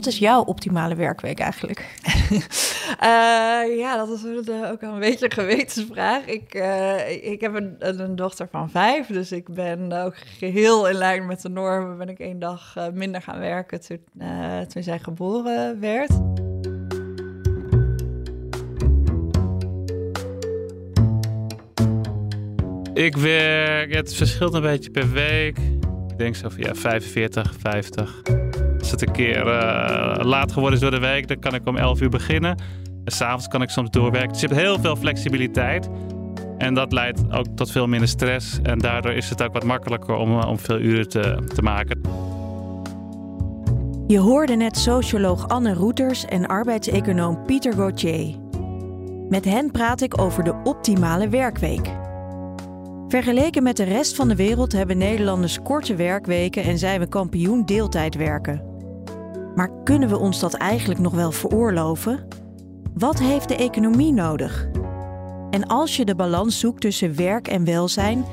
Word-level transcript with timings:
Wat 0.00 0.12
is 0.12 0.18
jouw 0.18 0.42
optimale 0.42 0.94
werkweek 0.94 1.38
eigenlijk? 1.38 1.98
Uh, 2.30 2.38
ja, 3.82 3.96
dat 3.96 4.08
is 4.08 4.24
ook 4.70 4.82
een 4.82 4.98
beetje 4.98 5.24
een 5.24 5.32
gewetensvraag. 5.32 6.26
Ik, 6.26 6.54
uh, 6.54 7.30
ik 7.32 7.40
heb 7.40 7.54
een, 7.54 7.76
een, 7.78 8.16
dochter 8.16 8.48
van 8.50 8.70
vijf, 8.70 9.06
dus 9.06 9.32
ik 9.32 9.48
ben 9.48 9.92
ook 9.92 10.14
geheel 10.38 10.88
in 10.88 10.94
lijn 10.94 11.26
met 11.26 11.42
de 11.42 11.48
normen. 11.48 11.98
Ben 11.98 12.08
ik 12.08 12.18
één 12.18 12.38
dag 12.38 12.74
uh, 12.78 12.86
minder 12.92 13.22
gaan 13.22 13.38
werken 13.38 13.80
toen, 13.80 14.00
toen 14.68 14.82
zij 14.82 14.98
geboren 14.98 15.80
werd. 15.80 16.10
Ik 22.94 23.16
werk, 23.16 23.94
het 23.94 24.14
verschilt 24.14 24.54
een 24.54 24.62
beetje 24.62 24.90
per 24.90 25.10
week. 25.10 25.58
Ik 26.08 26.18
denk 26.18 26.36
zo 26.36 26.48
van 26.48 26.60
ja, 26.62 26.74
45, 26.74 27.54
50. 27.58 28.22
Als 28.92 29.00
het 29.00 29.08
een 29.08 29.14
keer 29.16 29.44
laat 30.24 30.52
geworden 30.52 30.74
is 30.74 30.80
door 30.80 30.90
de 30.90 31.06
week, 31.06 31.28
dan 31.28 31.38
kan 31.38 31.54
ik 31.54 31.66
om 31.66 31.76
11 31.76 32.00
uur 32.00 32.08
beginnen. 32.08 32.56
S'avonds 33.04 33.48
kan 33.48 33.62
ik 33.62 33.70
soms 33.70 33.90
doorwerken. 33.90 34.32
Dus 34.32 34.40
je 34.40 34.46
hebt 34.46 34.60
heel 34.60 34.78
veel 34.78 34.96
flexibiliteit. 34.96 35.88
En 36.58 36.74
dat 36.74 36.92
leidt 36.92 37.32
ook 37.32 37.46
tot 37.54 37.70
veel 37.70 37.86
minder 37.86 38.08
stress. 38.08 38.58
En 38.62 38.78
daardoor 38.78 39.12
is 39.12 39.30
het 39.30 39.42
ook 39.42 39.52
wat 39.52 39.64
makkelijker 39.64 40.14
om, 40.14 40.40
om 40.40 40.58
veel 40.58 40.78
uren 40.78 41.08
te, 41.08 41.38
te 41.54 41.62
maken. 41.62 42.00
Je 44.06 44.18
hoorde 44.18 44.54
net 44.54 44.76
socioloog 44.76 45.48
Anne 45.48 45.74
Roeters 45.74 46.24
en 46.24 46.46
arbeidseconoom 46.46 47.44
Pieter 47.46 47.72
Gauthier. 47.72 48.36
Met 49.28 49.44
hen 49.44 49.70
praat 49.70 50.00
ik 50.00 50.20
over 50.20 50.44
de 50.44 50.60
optimale 50.64 51.28
werkweek. 51.28 51.90
Vergeleken 53.08 53.62
met 53.62 53.76
de 53.76 53.84
rest 53.84 54.16
van 54.16 54.28
de 54.28 54.36
wereld 54.36 54.72
hebben 54.72 54.98
Nederlanders 54.98 55.62
korte 55.62 55.94
werkweken 55.94 56.62
en 56.62 56.78
zijn 56.78 57.00
we 57.00 57.08
kampioen 57.08 57.64
deeltijd 57.64 58.14
werken. 58.14 58.69
Maar 59.54 59.70
kunnen 59.84 60.08
we 60.08 60.18
ons 60.18 60.40
dat 60.40 60.54
eigenlijk 60.54 61.00
nog 61.00 61.14
wel 61.14 61.32
veroorloven? 61.32 62.28
Wat 62.94 63.18
heeft 63.18 63.48
de 63.48 63.56
economie 63.56 64.12
nodig? 64.12 64.68
En 65.50 65.66
als 65.66 65.96
je 65.96 66.04
de 66.04 66.14
balans 66.14 66.58
zoekt 66.58 66.80
tussen 66.80 67.16
werk 67.16 67.48
en 67.48 67.64
welzijn, 67.64 68.24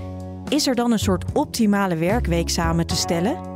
is 0.49 0.67
er 0.67 0.75
dan 0.75 0.91
een 0.91 0.99
soort 0.99 1.25
optimale 1.33 1.95
werkweek 1.95 2.49
samen 2.49 2.87
te 2.87 2.95
stellen? 2.95 3.55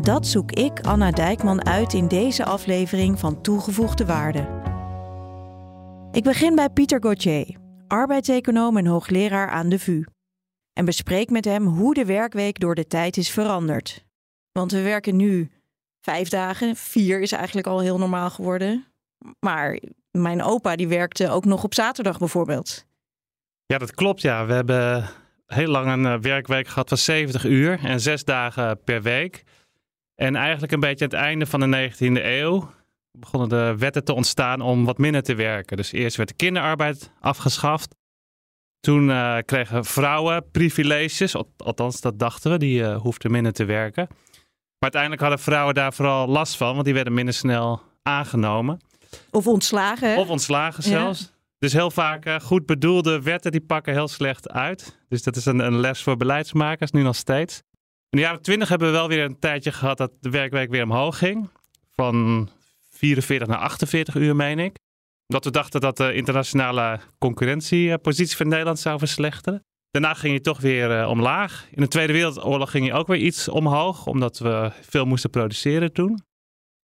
Dat 0.00 0.26
zoek 0.26 0.52
ik, 0.52 0.80
Anna 0.80 1.10
Dijkman, 1.10 1.66
uit 1.66 1.94
in 1.94 2.08
deze 2.08 2.44
aflevering 2.44 3.18
van 3.18 3.40
Toegevoegde 3.40 4.06
Waarde. 4.06 4.46
Ik 6.12 6.22
begin 6.22 6.54
bij 6.54 6.70
Pieter 6.70 7.02
Gauthier, 7.02 7.56
arbeidseconoom 7.86 8.76
en 8.76 8.86
hoogleraar 8.86 9.48
aan 9.48 9.68
de 9.68 9.78
VU. 9.78 10.04
En 10.72 10.84
bespreek 10.84 11.30
met 11.30 11.44
hem 11.44 11.66
hoe 11.66 11.94
de 11.94 12.04
werkweek 12.04 12.60
door 12.60 12.74
de 12.74 12.86
tijd 12.86 13.16
is 13.16 13.30
veranderd. 13.30 14.04
Want 14.52 14.72
we 14.72 14.82
werken 14.82 15.16
nu 15.16 15.50
vijf 16.08 16.28
dagen, 16.28 16.76
vier 16.76 17.20
is 17.20 17.32
eigenlijk 17.32 17.66
al 17.66 17.80
heel 17.80 17.98
normaal 17.98 18.30
geworden. 18.30 18.86
Maar 19.40 19.78
mijn 20.10 20.42
opa 20.42 20.76
die 20.76 20.88
werkte 20.88 21.30
ook 21.30 21.44
nog 21.44 21.64
op 21.64 21.74
zaterdag 21.74 22.18
bijvoorbeeld. 22.18 22.86
Ja, 23.66 23.78
dat 23.78 23.94
klopt. 23.94 24.20
Ja, 24.20 24.46
we 24.46 24.52
hebben 24.52 25.08
heel 25.46 25.68
lang 25.68 25.92
een 25.92 26.06
eh, 26.06 26.20
werkweek 26.20 26.68
gehad 26.68 26.88
van 26.88 26.98
70 26.98 27.44
uur 27.44 27.78
en 27.84 28.00
zes 28.00 28.24
dagen 28.24 28.82
per 28.84 29.02
week. 29.02 29.42
En 30.14 30.36
eigenlijk 30.36 30.72
een 30.72 30.80
beetje 30.80 31.04
aan 31.04 31.10
het 31.10 31.20
einde 31.20 31.46
van 31.46 31.60
de 31.60 31.90
19e 31.90 32.24
eeuw 32.24 32.70
begonnen 33.12 33.48
de 33.48 33.74
wetten 33.78 34.04
te 34.04 34.14
ontstaan 34.14 34.60
om 34.60 34.84
wat 34.84 34.98
minder 34.98 35.22
te 35.22 35.34
werken. 35.34 35.76
Dus 35.76 35.92
eerst 35.92 36.16
werd 36.16 36.28
de 36.28 36.34
kinderarbeid 36.34 37.12
afgeschaft. 37.20 37.94
Toen 38.80 39.08
uh, 39.08 39.36
kregen 39.44 39.84
vrouwen 39.84 40.50
privileges, 40.50 41.36
althans 41.56 42.00
dat 42.00 42.18
dachten 42.18 42.50
we, 42.50 42.58
die 42.58 42.80
uh, 42.80 42.96
hoefden 42.96 43.30
minder 43.30 43.52
te 43.52 43.64
werken. 43.64 44.08
Maar 44.78 44.90
uiteindelijk 44.92 45.22
hadden 45.22 45.38
vrouwen 45.38 45.74
daar 45.74 45.92
vooral 45.92 46.28
last 46.28 46.56
van, 46.56 46.72
want 46.72 46.84
die 46.84 46.94
werden 46.94 47.14
minder 47.14 47.34
snel 47.34 47.82
aangenomen. 48.02 48.80
Of 49.30 49.46
ontslagen. 49.46 50.10
Hè? 50.10 50.20
Of 50.20 50.28
ontslagen 50.28 50.82
zelfs. 50.82 51.32
Dus 51.58 51.72
heel 51.72 51.90
vaak 51.90 52.26
uh, 52.26 52.40
goed 52.40 52.66
bedoelde 52.66 53.22
wetten 53.22 53.52
die 53.52 53.60
pakken 53.60 53.92
heel 53.92 54.08
slecht 54.08 54.50
uit. 54.50 54.98
Dus 55.08 55.22
dat 55.22 55.36
is 55.36 55.44
een, 55.44 55.58
een, 55.58 55.80
les 55.80 56.02
voor 56.02 56.16
beleidsmakers, 56.16 56.90
nu 56.90 57.02
nog 57.02 57.16
steeds. 57.16 57.62
In 58.10 58.18
de 58.18 58.24
jaren 58.24 58.42
twintig 58.42 58.68
hebben 58.68 58.88
we 58.88 58.94
wel 58.94 59.08
weer 59.08 59.24
een 59.24 59.38
tijdje 59.38 59.72
gehad 59.72 59.96
dat 59.96 60.12
de 60.20 60.30
werkweek 60.30 60.70
weer 60.70 60.82
omhoog 60.82 61.18
ging. 61.18 61.48
Van 61.94 62.48
44 62.90 63.48
naar 63.48 63.58
48 63.58 64.14
uur, 64.14 64.36
meen 64.36 64.58
ik. 64.58 64.76
Dat 65.26 65.44
we 65.44 65.50
dachten 65.50 65.80
dat 65.80 65.96
de 65.96 66.14
internationale 66.14 67.00
concurrentiepositie 67.18 68.36
van 68.36 68.48
Nederland 68.48 68.78
zou 68.78 68.98
verslechteren. 68.98 69.64
Daarna 69.90 70.14
ging 70.14 70.34
je 70.34 70.40
toch 70.40 70.60
weer 70.60 71.00
uh, 71.00 71.08
omlaag. 71.08 71.66
In 71.70 71.82
de 71.82 71.88
Tweede 71.88 72.12
Wereldoorlog 72.12 72.70
ging 72.70 72.86
je 72.86 72.92
ook 72.92 73.06
weer 73.06 73.20
iets 73.20 73.48
omhoog, 73.48 74.06
omdat 74.06 74.38
we 74.38 74.70
veel 74.80 75.04
moesten 75.04 75.30
produceren 75.30 75.92
toen. 75.92 76.22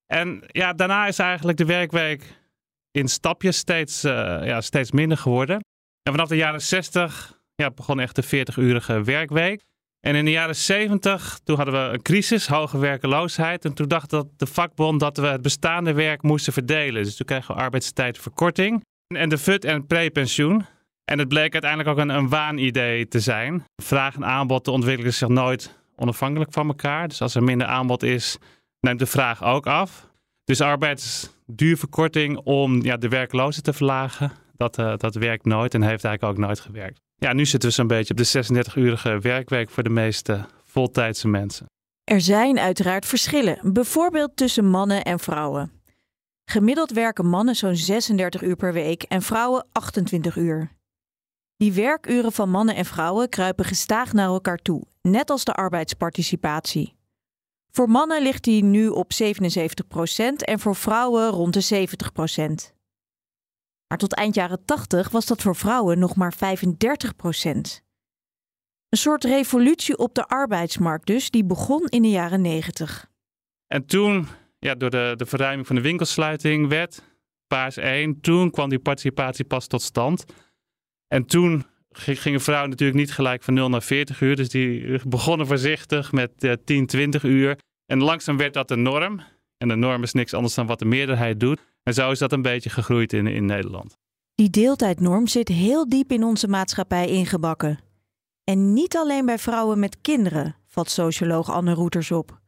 En 0.06 0.42
ja, 0.47 0.72
daarna 0.72 1.06
is 1.06 1.19
eigenlijk 1.19 1.59
de 1.59 1.64
werkweek 1.64 2.43
in 2.91 3.09
stapjes 3.09 3.56
steeds, 3.56 4.04
uh, 4.04 4.12
ja, 4.44 4.60
steeds 4.60 4.91
minder 4.91 5.19
geworden. 5.19 5.56
En 6.03 6.12
vanaf 6.12 6.28
de 6.28 6.37
jaren 6.37 6.62
60 6.62 7.38
ja, 7.54 7.70
begon 7.70 8.00
echt 8.00 8.16
de 8.16 8.25
40-urige 8.25 9.03
werkweek. 9.03 9.62
En 10.00 10.14
in 10.14 10.25
de 10.25 10.31
jaren 10.31 10.56
70, 10.56 11.38
toen 11.44 11.56
hadden 11.56 11.75
we 11.75 11.93
een 11.93 12.03
crisis, 12.03 12.47
hoge 12.47 12.78
werkeloosheid. 12.78 13.64
En 13.64 13.75
toen 13.75 13.88
dacht 13.88 14.10
dat 14.10 14.26
de 14.37 14.47
vakbond 14.47 15.00
dat 15.00 15.16
we 15.16 15.26
het 15.26 15.43
bestaande 15.43 15.93
werk 15.93 16.22
moesten 16.22 16.53
verdelen. 16.53 17.03
Dus 17.03 17.16
toen 17.16 17.26
kregen 17.26 17.54
we 17.54 17.60
arbeidstijdverkorting 17.60 18.84
en 19.14 19.28
de 19.28 19.38
FUT 19.38 19.64
en 19.64 19.87
prepensioen. 19.87 20.66
En 21.04 21.19
het 21.19 21.28
bleek 21.28 21.53
uiteindelijk 21.53 21.91
ook 21.91 21.98
een, 21.98 22.09
een 22.09 22.28
waanidee 22.28 23.09
te 23.09 23.20
zijn. 23.20 23.65
Vraag 23.82 24.15
en 24.15 24.25
aanbod 24.25 24.69
ontwikkelen 24.69 25.15
zich 25.15 25.28
nooit 25.28 25.78
onafhankelijk 25.97 26.53
van 26.53 26.66
elkaar. 26.66 27.09
Dus 27.09 27.22
als 27.22 27.34
er 27.34 27.42
minder 27.42 27.66
aanbod 27.66 28.03
is, 28.03 28.38
neemt 28.81 28.98
de 28.98 29.06
vraag 29.06 29.44
ook 29.44 29.66
af. 29.66 30.09
Dus 30.44 30.60
arbeidsduurverkorting 30.60 32.38
om 32.38 32.82
ja, 32.82 32.97
de 32.97 33.09
werkloosheid 33.09 33.64
te 33.64 33.72
verlagen, 33.72 34.32
dat, 34.56 34.78
uh, 34.78 34.97
dat 34.97 35.14
werkt 35.14 35.44
nooit 35.44 35.75
en 35.75 35.82
heeft 35.82 36.04
eigenlijk 36.04 36.38
ook 36.38 36.47
nooit 36.47 36.60
gewerkt. 36.60 37.00
Ja, 37.16 37.32
nu 37.32 37.47
zitten 37.47 37.69
we 37.69 37.75
zo'n 37.75 37.87
beetje 37.87 38.14
op 38.14 38.20
de 38.20 38.44
36-urige 38.44 39.19
werkweek 39.19 39.70
voor 39.70 39.82
de 39.82 39.91
meeste 39.91 40.47
voltijdse 40.64 41.28
mensen. 41.28 41.66
Er 42.04 42.20
zijn 42.20 42.59
uiteraard 42.59 43.06
verschillen, 43.06 43.72
bijvoorbeeld 43.72 44.37
tussen 44.37 44.70
mannen 44.70 45.04
en 45.04 45.19
vrouwen. 45.19 45.72
Gemiddeld 46.50 46.91
werken 46.91 47.26
mannen 47.26 47.54
zo'n 47.54 47.76
36 47.76 48.43
uur 48.43 48.56
per 48.56 48.72
week 48.72 49.03
en 49.03 49.22
vrouwen 49.22 49.66
28 49.72 50.37
uur. 50.37 50.70
Die 51.56 51.72
werkuren 51.72 52.32
van 52.32 52.50
mannen 52.50 52.75
en 52.75 52.84
vrouwen 52.84 53.28
kruipen 53.28 53.65
gestaag 53.65 54.12
naar 54.12 54.26
elkaar 54.26 54.59
toe, 54.59 54.82
net 55.03 55.31
als 55.31 55.44
de 55.44 55.53
arbeidsparticipatie. 55.53 56.97
Voor 57.70 57.88
mannen 57.88 58.22
ligt 58.22 58.44
die 58.44 58.65
nu 58.65 58.88
op 58.88 59.12
77% 59.22 59.26
en 60.37 60.59
voor 60.59 60.76
vrouwen 60.76 61.28
rond 61.28 61.54
de 61.54 61.88
70%. 62.70 62.75
Maar 63.87 63.98
tot 63.98 64.14
eind 64.14 64.34
jaren 64.34 64.64
80 64.64 65.10
was 65.10 65.26
dat 65.26 65.43
voor 65.43 65.56
vrouwen 65.56 65.98
nog 65.98 66.16
maar 66.16 66.34
35%. 66.34 66.38
Een 68.88 69.00
soort 69.00 69.25
revolutie 69.25 69.98
op 69.98 70.14
de 70.14 70.26
arbeidsmarkt 70.26 71.06
dus, 71.06 71.31
die 71.31 71.44
begon 71.44 71.87
in 71.87 72.03
de 72.03 72.10
jaren 72.10 72.41
90. 72.41 73.10
En 73.66 73.87
toen, 73.87 74.28
ja, 74.59 74.75
door 74.75 74.91
de, 74.91 75.14
de 75.16 75.26
verruiming 75.26 75.66
van 75.66 75.76
de 75.76 75.82
winkelsluiting, 75.82 76.69
werd 76.69 77.03
paars 77.47 77.76
1, 77.76 78.20
toen 78.20 78.50
kwam 78.50 78.69
die 78.69 78.78
participatie 78.78 79.44
pas 79.44 79.66
tot 79.66 79.82
stand. 79.82 80.25
En 81.09 81.26
toen 81.26 81.65
gingen 81.91 82.41
vrouwen 82.41 82.70
natuurlijk 82.70 82.98
niet 82.98 83.12
gelijk 83.12 83.42
van 83.42 83.54
0 83.54 83.69
naar 83.69 83.82
40 83.82 84.20
uur. 84.20 84.37
Dus 84.37 84.48
die 84.48 84.98
begonnen 85.06 85.47
voorzichtig 85.47 86.12
met 86.12 86.31
uh, 86.38 86.53
10, 86.65 86.87
20 86.87 87.22
uur. 87.22 87.59
En 87.87 88.03
langzaam 88.03 88.37
werd 88.37 88.55
dat 88.55 88.69
de 88.69 88.76
norm. 88.76 89.20
En 89.56 89.69
de 89.69 89.75
norm 89.75 90.02
is 90.02 90.12
niks 90.12 90.34
anders 90.34 90.55
dan 90.55 90.67
wat 90.67 90.79
de 90.79 90.84
meerderheid 90.84 91.40
doet. 91.40 91.61
En 91.82 91.94
zo 91.94 92.11
is 92.11 92.19
dat 92.19 92.32
een 92.32 92.43
beetje 92.43 92.70
gegroeid 92.70 93.12
in, 93.12 93.26
in 93.26 93.44
Nederland. 93.44 93.96
Die 94.34 94.50
deeltijdnorm 94.50 95.26
zit 95.26 95.49
heel 95.49 95.88
diep 95.88 96.12
in 96.12 96.25
onze 96.25 96.49
maatschappij 96.49 97.08
ingebakken. 97.08 97.79
En 98.44 98.73
niet 98.73 98.96
alleen 98.96 99.26
bij 99.26 99.38
vrouwen 99.38 99.79
met 99.79 100.00
kinderen, 100.00 100.56
valt 100.67 100.90
socioloog 100.90 101.50
Anne 101.50 101.75
Roeters 101.75 102.11
op. 102.11 102.40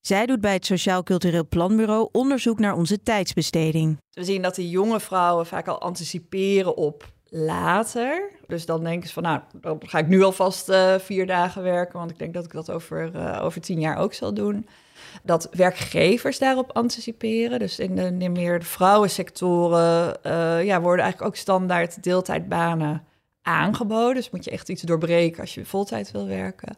Zij 0.00 0.26
doet 0.26 0.40
bij 0.40 0.52
het 0.52 0.66
Sociaal 0.66 1.02
Cultureel 1.02 1.48
Planbureau 1.48 2.08
onderzoek 2.12 2.58
naar 2.58 2.74
onze 2.74 3.02
tijdsbesteding. 3.02 3.98
We 4.10 4.24
zien 4.24 4.42
dat 4.42 4.54
die 4.54 4.68
jonge 4.68 5.00
vrouwen 5.00 5.46
vaak 5.46 5.68
al 5.68 5.80
anticiperen 5.80 6.76
op 6.76 7.13
later. 7.34 8.30
Dus 8.46 8.66
dan 8.66 8.84
denken 8.84 9.08
ze 9.08 9.14
van, 9.14 9.22
nou, 9.22 9.40
dan 9.52 9.80
ga 9.86 9.98
ik 9.98 10.06
nu 10.06 10.22
alvast 10.22 10.68
uh, 10.68 10.94
vier 10.98 11.26
dagen 11.26 11.62
werken, 11.62 11.98
want 11.98 12.10
ik 12.10 12.18
denk 12.18 12.34
dat 12.34 12.44
ik 12.44 12.52
dat 12.52 12.70
over, 12.70 13.10
uh, 13.14 13.40
over 13.42 13.60
tien 13.60 13.80
jaar 13.80 13.96
ook 13.96 14.14
zal 14.14 14.34
doen. 14.34 14.66
Dat 15.22 15.48
werkgevers 15.52 16.38
daarop 16.38 16.72
anticiperen. 16.72 17.58
Dus 17.58 17.78
in 17.78 17.94
de, 17.94 18.16
in 18.18 18.32
meer 18.32 18.58
de 18.58 18.64
vrouwensectoren 18.64 20.16
uh, 20.26 20.64
ja, 20.64 20.80
worden 20.80 21.04
eigenlijk 21.04 21.34
ook 21.34 21.40
standaard 21.40 22.02
deeltijdbanen 22.02 23.04
aangeboden. 23.42 24.14
Dus 24.14 24.30
moet 24.30 24.44
je 24.44 24.50
echt 24.50 24.68
iets 24.68 24.82
doorbreken 24.82 25.40
als 25.40 25.54
je 25.54 25.64
voltijd 25.64 26.10
wil 26.10 26.26
werken. 26.26 26.76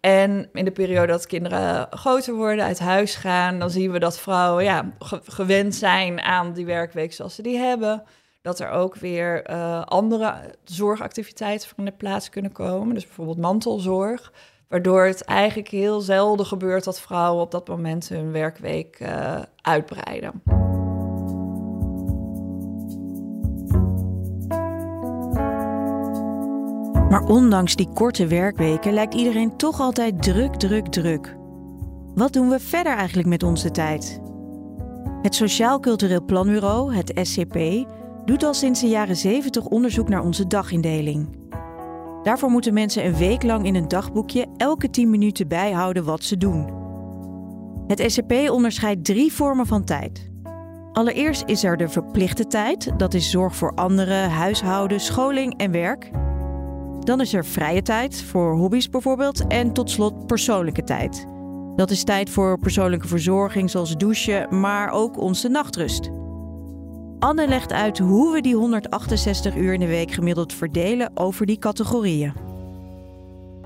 En 0.00 0.48
in 0.52 0.64
de 0.64 0.70
periode 0.70 1.06
dat 1.06 1.26
kinderen 1.26 1.86
groter 1.90 2.34
worden, 2.34 2.64
uit 2.64 2.78
huis 2.78 3.14
gaan, 3.14 3.58
dan 3.58 3.70
zien 3.70 3.92
we 3.92 3.98
dat 3.98 4.18
vrouwen 4.18 4.64
ja, 4.64 4.92
gewend 5.24 5.74
zijn 5.74 6.20
aan 6.20 6.52
die 6.52 6.66
werkweek 6.66 7.12
zoals 7.12 7.34
ze 7.34 7.42
die 7.42 7.58
hebben. 7.58 8.02
Dat 8.46 8.60
er 8.60 8.70
ook 8.70 8.96
weer 8.96 9.50
uh, 9.50 9.82
andere 9.82 10.34
zorgactiviteiten 10.64 11.68
in 11.76 11.84
de 11.84 11.92
plaats 11.92 12.28
kunnen 12.28 12.52
komen. 12.52 12.94
Dus 12.94 13.04
bijvoorbeeld 13.04 13.38
mantelzorg. 13.38 14.32
Waardoor 14.68 15.04
het 15.04 15.24
eigenlijk 15.24 15.68
heel 15.68 16.00
zelden 16.00 16.46
gebeurt 16.46 16.84
dat 16.84 17.00
vrouwen 17.00 17.42
op 17.42 17.50
dat 17.50 17.68
moment 17.68 18.08
hun 18.08 18.32
werkweek 18.32 19.00
uh, 19.00 19.38
uitbreiden. 19.60 20.42
Maar 27.08 27.24
ondanks 27.24 27.76
die 27.76 27.88
korte 27.94 28.26
werkweken 28.26 28.92
lijkt 28.92 29.14
iedereen 29.14 29.56
toch 29.56 29.80
altijd 29.80 30.22
druk, 30.22 30.54
druk, 30.54 30.86
druk. 30.86 31.36
Wat 32.14 32.32
doen 32.32 32.48
we 32.48 32.60
verder 32.60 32.96
eigenlijk 32.96 33.28
met 33.28 33.42
onze 33.42 33.70
tijd? 33.70 34.20
Het 35.22 35.34
Sociaal 35.34 35.80
Cultureel 35.80 36.24
Planbureau, 36.24 36.94
het 36.94 37.18
SCP, 37.22 37.86
doet 38.26 38.42
al 38.42 38.54
sinds 38.54 38.80
de 38.80 38.88
jaren 38.88 39.16
70 39.16 39.64
onderzoek 39.64 40.08
naar 40.08 40.24
onze 40.24 40.46
dagindeling. 40.46 41.28
Daarvoor 42.22 42.50
moeten 42.50 42.74
mensen 42.74 43.06
een 43.06 43.16
week 43.16 43.42
lang 43.42 43.66
in 43.66 43.74
een 43.74 43.88
dagboekje 43.88 44.46
elke 44.56 44.90
10 44.90 45.10
minuten 45.10 45.48
bijhouden 45.48 46.04
wat 46.04 46.24
ze 46.24 46.36
doen. 46.36 46.84
Het 47.86 48.02
SCP 48.06 48.32
onderscheidt 48.50 49.04
drie 49.04 49.32
vormen 49.32 49.66
van 49.66 49.84
tijd. 49.84 50.30
Allereerst 50.92 51.42
is 51.46 51.64
er 51.64 51.76
de 51.76 51.88
verplichte 51.88 52.46
tijd, 52.46 52.92
dat 52.96 53.14
is 53.14 53.30
zorg 53.30 53.56
voor 53.56 53.74
anderen, 53.74 54.30
huishouden, 54.30 55.00
scholing 55.00 55.56
en 55.56 55.70
werk. 55.70 56.10
Dan 57.00 57.20
is 57.20 57.34
er 57.34 57.44
vrije 57.44 57.82
tijd, 57.82 58.22
voor 58.22 58.56
hobby's 58.56 58.90
bijvoorbeeld. 58.90 59.46
En 59.46 59.72
tot 59.72 59.90
slot 59.90 60.26
persoonlijke 60.26 60.84
tijd. 60.84 61.26
Dat 61.76 61.90
is 61.90 62.04
tijd 62.04 62.30
voor 62.30 62.58
persoonlijke 62.58 63.08
verzorging, 63.08 63.70
zoals 63.70 63.96
douchen, 63.96 64.60
maar 64.60 64.90
ook 64.90 65.18
onze 65.18 65.48
nachtrust. 65.48 66.10
Anne 67.18 67.48
legt 67.48 67.72
uit 67.72 67.98
hoe 67.98 68.32
we 68.32 68.40
die 68.40 68.54
168 68.54 69.56
uur 69.56 69.72
in 69.72 69.80
de 69.80 69.86
week 69.86 70.10
gemiddeld 70.10 70.52
verdelen 70.52 71.10
over 71.14 71.46
die 71.46 71.58
categorieën. 71.58 72.32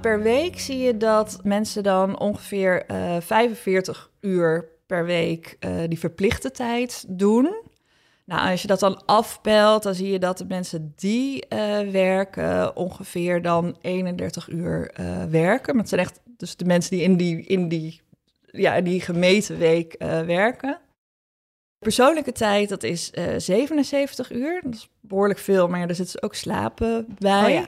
Per 0.00 0.22
week 0.22 0.60
zie 0.60 0.78
je 0.78 0.96
dat 0.96 1.40
mensen 1.42 1.82
dan 1.82 2.18
ongeveer 2.18 2.90
uh, 2.90 3.16
eh, 3.16 3.22
45 3.22 4.10
uur 4.20 4.68
per 4.86 5.04
week 5.04 5.56
uh, 5.60 5.70
die 5.88 5.98
verplichte 5.98 6.50
tijd 6.50 7.04
doen. 7.08 7.54
Nou, 8.24 8.50
als 8.50 8.62
je 8.62 8.68
dat 8.68 8.80
dan 8.80 9.04
afpelt, 9.06 9.82
dan 9.82 9.94
zie 9.94 10.10
je 10.10 10.18
dat 10.18 10.38
de 10.38 10.46
mensen 10.48 10.92
die 10.96 11.46
uh, 11.48 11.78
werken 11.78 12.76
ongeveer 12.76 13.42
dan 13.42 13.76
31 13.80 14.48
uur 14.48 14.94
werken. 15.30 15.72
Maar 15.72 15.82
het 15.82 15.88
zijn 15.88 16.00
echt 16.00 16.20
dus 16.36 16.56
de 16.56 16.64
mensen 16.64 16.90
die 16.90 17.02
in 17.02 17.16
die, 17.16 17.46
in 17.46 17.68
die, 17.68 18.00
ja, 18.46 18.80
die 18.80 19.00
gemeten 19.00 19.58
week 19.58 19.94
werken. 20.26 20.78
Persoonlijke 21.80 22.32
tijd, 22.32 22.68
dat 22.68 22.82
is 22.82 23.10
77 23.36 24.32
uur. 24.32 24.60
Dat 24.62 24.74
is 24.74 24.88
behoorlijk 25.00 25.38
veel, 25.38 25.68
maar 25.68 25.88
er 25.88 25.94
zit 25.94 26.12
dus 26.12 26.22
ook 26.22 26.34
slapen 26.34 27.06
bij. 27.18 27.44
Oh 27.44 27.50
ja. 27.50 27.64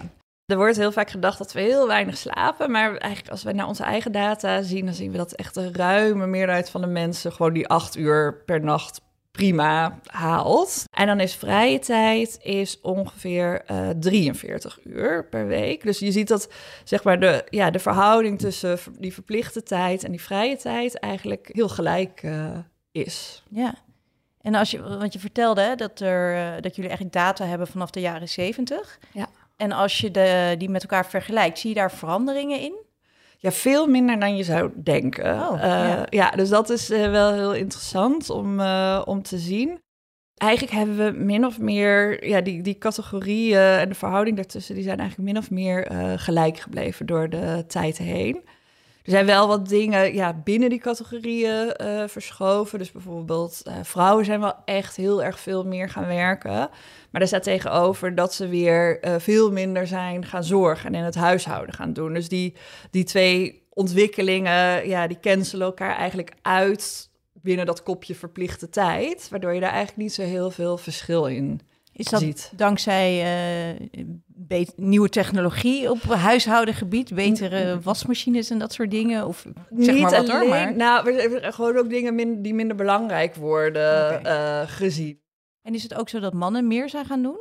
Er 0.47 0.57
wordt 0.57 0.77
heel 0.77 0.93
vaak 0.93 1.11
gedacht 1.11 1.39
dat 1.39 1.53
we 1.53 1.61
heel 1.61 1.87
weinig 1.87 2.17
slapen. 2.17 2.71
Maar 2.71 2.97
eigenlijk 2.97 3.31
als 3.31 3.43
we 3.43 3.53
naar 3.53 3.67
onze 3.67 3.83
eigen 3.83 4.13
data 4.13 4.63
zien, 4.63 4.85
dan 4.85 4.95
zien 4.95 5.11
we 5.11 5.17
dat 5.17 5.33
echt 5.33 5.57
een 5.57 5.75
ruime 5.75 6.27
meerderheid 6.27 6.71
van 6.71 6.81
de 6.81 6.87
mensen 6.87 7.33
gewoon 7.33 7.53
die 7.53 7.69
acht 7.69 7.97
uur 7.97 8.43
per 8.45 8.61
nacht 8.61 9.01
prima 9.31 9.99
haalt. 10.07 10.85
En 10.91 11.07
dan 11.07 11.21
is 11.21 11.35
vrije 11.35 11.79
tijd 11.79 12.39
is 12.43 12.81
ongeveer 12.81 13.63
uh, 13.71 13.91
eh, 13.91 13.97
43 13.99 14.79
uur 14.85 15.29
per 15.29 15.47
week. 15.47 15.83
Dus 15.83 15.99
je 15.99 16.13
ziet 16.13 16.29
dat 16.29 16.49
zeg 16.85 17.05
maar 17.05 17.21
de, 17.21 17.45
ja, 17.51 17.71
de 17.71 17.79
verhouding 17.79 18.39
tussen 18.39 18.79
die 18.99 19.13
verplichte 19.13 19.63
tijd 19.63 20.05
en 20.05 20.11
die 20.11 20.23
vrije 20.23 20.57
tijd 20.57 20.99
eigenlijk 20.99 21.49
heel 21.53 21.69
gelijk 21.69 22.23
uh, 22.23 22.59
is. 22.93 23.43
Ja. 23.51 23.75
En 24.43 24.55
als 24.55 24.71
je, 24.71 24.83
want 24.83 25.13
je 25.13 25.19
vertelde 25.19 25.61
hè, 25.61 25.75
dat, 25.75 26.01
er, 26.01 26.35
uh, 26.35 26.53
dat 26.61 26.77
jullie 26.77 26.91
eigenlijk 26.91 27.13
data 27.13 27.45
hebben 27.45 27.67
vanaf 27.67 27.91
de 27.91 28.01
jaren 28.01 28.29
70. 28.29 28.99
Ja. 29.13 29.29
En 29.57 29.73
als 29.73 29.99
je 29.99 30.11
de, 30.11 30.55
die 30.59 30.71
met 30.71 30.83
elkaar 30.83 31.07
vergelijkt, 31.07 31.59
zie 31.59 31.69
je 31.69 31.77
daar 31.77 31.93
veranderingen 31.93 32.61
in? 32.61 32.75
Ja, 33.39 33.53
veel 33.53 33.87
minder 33.87 34.21
dan 34.21 34.37
je 34.37 34.43
zou 34.43 34.71
denken. 34.75 35.35
Oh, 35.35 35.63
uh, 35.63 36.03
ja. 36.09 36.31
dus 36.31 36.49
dat 36.49 36.71
is 36.71 36.91
uh, 36.91 37.11
wel 37.11 37.33
heel 37.33 37.55
interessant 37.55 38.31
om, 38.31 38.61
uh, 38.61 39.03
om 39.05 39.23
te 39.23 39.39
zien. 39.39 39.81
Eigenlijk 40.37 40.73
hebben 40.73 40.97
we 40.97 41.25
min 41.25 41.47
of 41.47 41.59
meer, 41.59 42.29
ja, 42.29 42.41
die, 42.41 42.63
die 42.63 42.79
categorieën 42.79 43.59
en 43.59 43.89
de 43.89 43.95
verhouding 43.95 44.37
daartussen, 44.37 44.75
die 44.75 44.85
zijn 44.85 44.99
eigenlijk 44.99 45.33
min 45.33 45.43
of 45.43 45.51
meer 45.51 45.91
gelijk 46.17 46.59
gebleven 46.59 47.07
door 47.07 47.29
de 47.29 47.65
tijd 47.67 47.99
heen. 47.99 48.45
Er 49.03 49.11
zijn 49.11 49.27
wel 49.27 49.49
wat 49.49 49.69
dingen 49.69 50.15
ja, 50.15 50.41
binnen 50.45 50.71
die 50.71 50.79
categorieën 50.79 51.75
verschoven. 52.07 52.79
Dus 52.79 52.93
bijvoorbeeld, 52.93 53.63
vrouwen 53.83 54.25
zijn 54.25 54.41
wel 54.41 54.55
echt 54.65 54.97
heel 54.97 55.23
erg 55.23 55.41
veel 55.41 55.65
meer 55.65 55.89
gaan 55.89 56.07
werken. 56.07 56.71
Maar 57.11 57.21
er 57.21 57.27
staat 57.27 57.43
tegenover 57.43 58.15
dat 58.15 58.35
ze 58.35 58.49
weer 58.49 59.05
uh, 59.05 59.15
veel 59.19 59.53
minder 59.53 59.87
zijn 59.87 60.25
gaan 60.25 60.45
zorgen 60.45 60.87
en 60.87 60.95
in 60.95 61.05
het 61.05 61.15
huishouden 61.15 61.75
gaan 61.75 61.93
doen. 61.93 62.15
Dus 62.15 62.29
die, 62.29 62.55
die 62.91 63.05
twee 63.05 63.63
ontwikkelingen, 63.71 64.89
ja, 64.89 65.07
die 65.07 65.21
cancelen 65.21 65.67
elkaar 65.67 65.97
eigenlijk 65.97 66.33
uit 66.43 67.11
binnen 67.33 67.67
dat 67.67 67.83
kopje 67.83 68.15
verplichte 68.15 68.69
tijd. 68.69 69.29
Waardoor 69.31 69.55
je 69.55 69.61
daar 69.61 69.71
eigenlijk 69.71 70.03
niet 70.03 70.13
zo 70.13 70.23
heel 70.23 70.51
veel 70.51 70.79
verschil 70.79 71.27
in 71.27 71.61
is 71.93 72.07
dat 72.07 72.21
ziet. 72.21 72.53
dankzij 72.57 73.77
uh, 74.49 74.67
nieuwe 74.77 75.09
technologie 75.09 75.91
op 75.91 76.03
huishoudengebied, 76.03 77.15
betere 77.15 77.81
wasmachines 77.81 78.51
en 78.51 78.59
dat 78.59 78.73
soort 78.73 78.91
dingen? 78.91 79.27
Of 79.27 79.47
zeg 79.71 79.95
Niet 79.95 80.03
maar 80.03 80.11
wat 80.11 80.15
alleen, 80.15 80.31
hoor, 80.31 80.49
maar... 80.49 80.77
Nou, 80.77 81.21
gewoon 81.53 81.77
ook 81.77 81.91
dingen 81.91 82.43
die 82.43 82.55
minder 82.55 82.77
belangrijk 82.77 83.35
worden 83.35 84.19
okay. 84.19 84.63
uh, 84.63 84.69
gezien. 84.69 85.21
En 85.63 85.75
is 85.75 85.83
het 85.83 85.95
ook 85.95 86.09
zo 86.09 86.21
dat 86.21 86.33
mannen 86.33 86.67
meer 86.67 86.89
zijn 86.89 87.05
gaan 87.05 87.23
doen? 87.23 87.39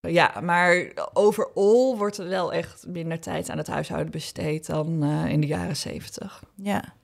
Ja, 0.00 0.40
maar 0.42 0.92
overal 1.12 1.96
wordt 1.96 2.18
er 2.18 2.28
wel 2.28 2.52
echt 2.52 2.86
minder 2.88 3.20
tijd 3.20 3.50
aan 3.50 3.58
het 3.58 3.66
huishouden 3.66 4.10
besteed 4.10 4.66
dan 4.66 5.04
uh, 5.04 5.26
in 5.26 5.40
de 5.40 5.46
jaren 5.46 5.76
zeventig. 5.76 6.42
Ja. 6.54 6.94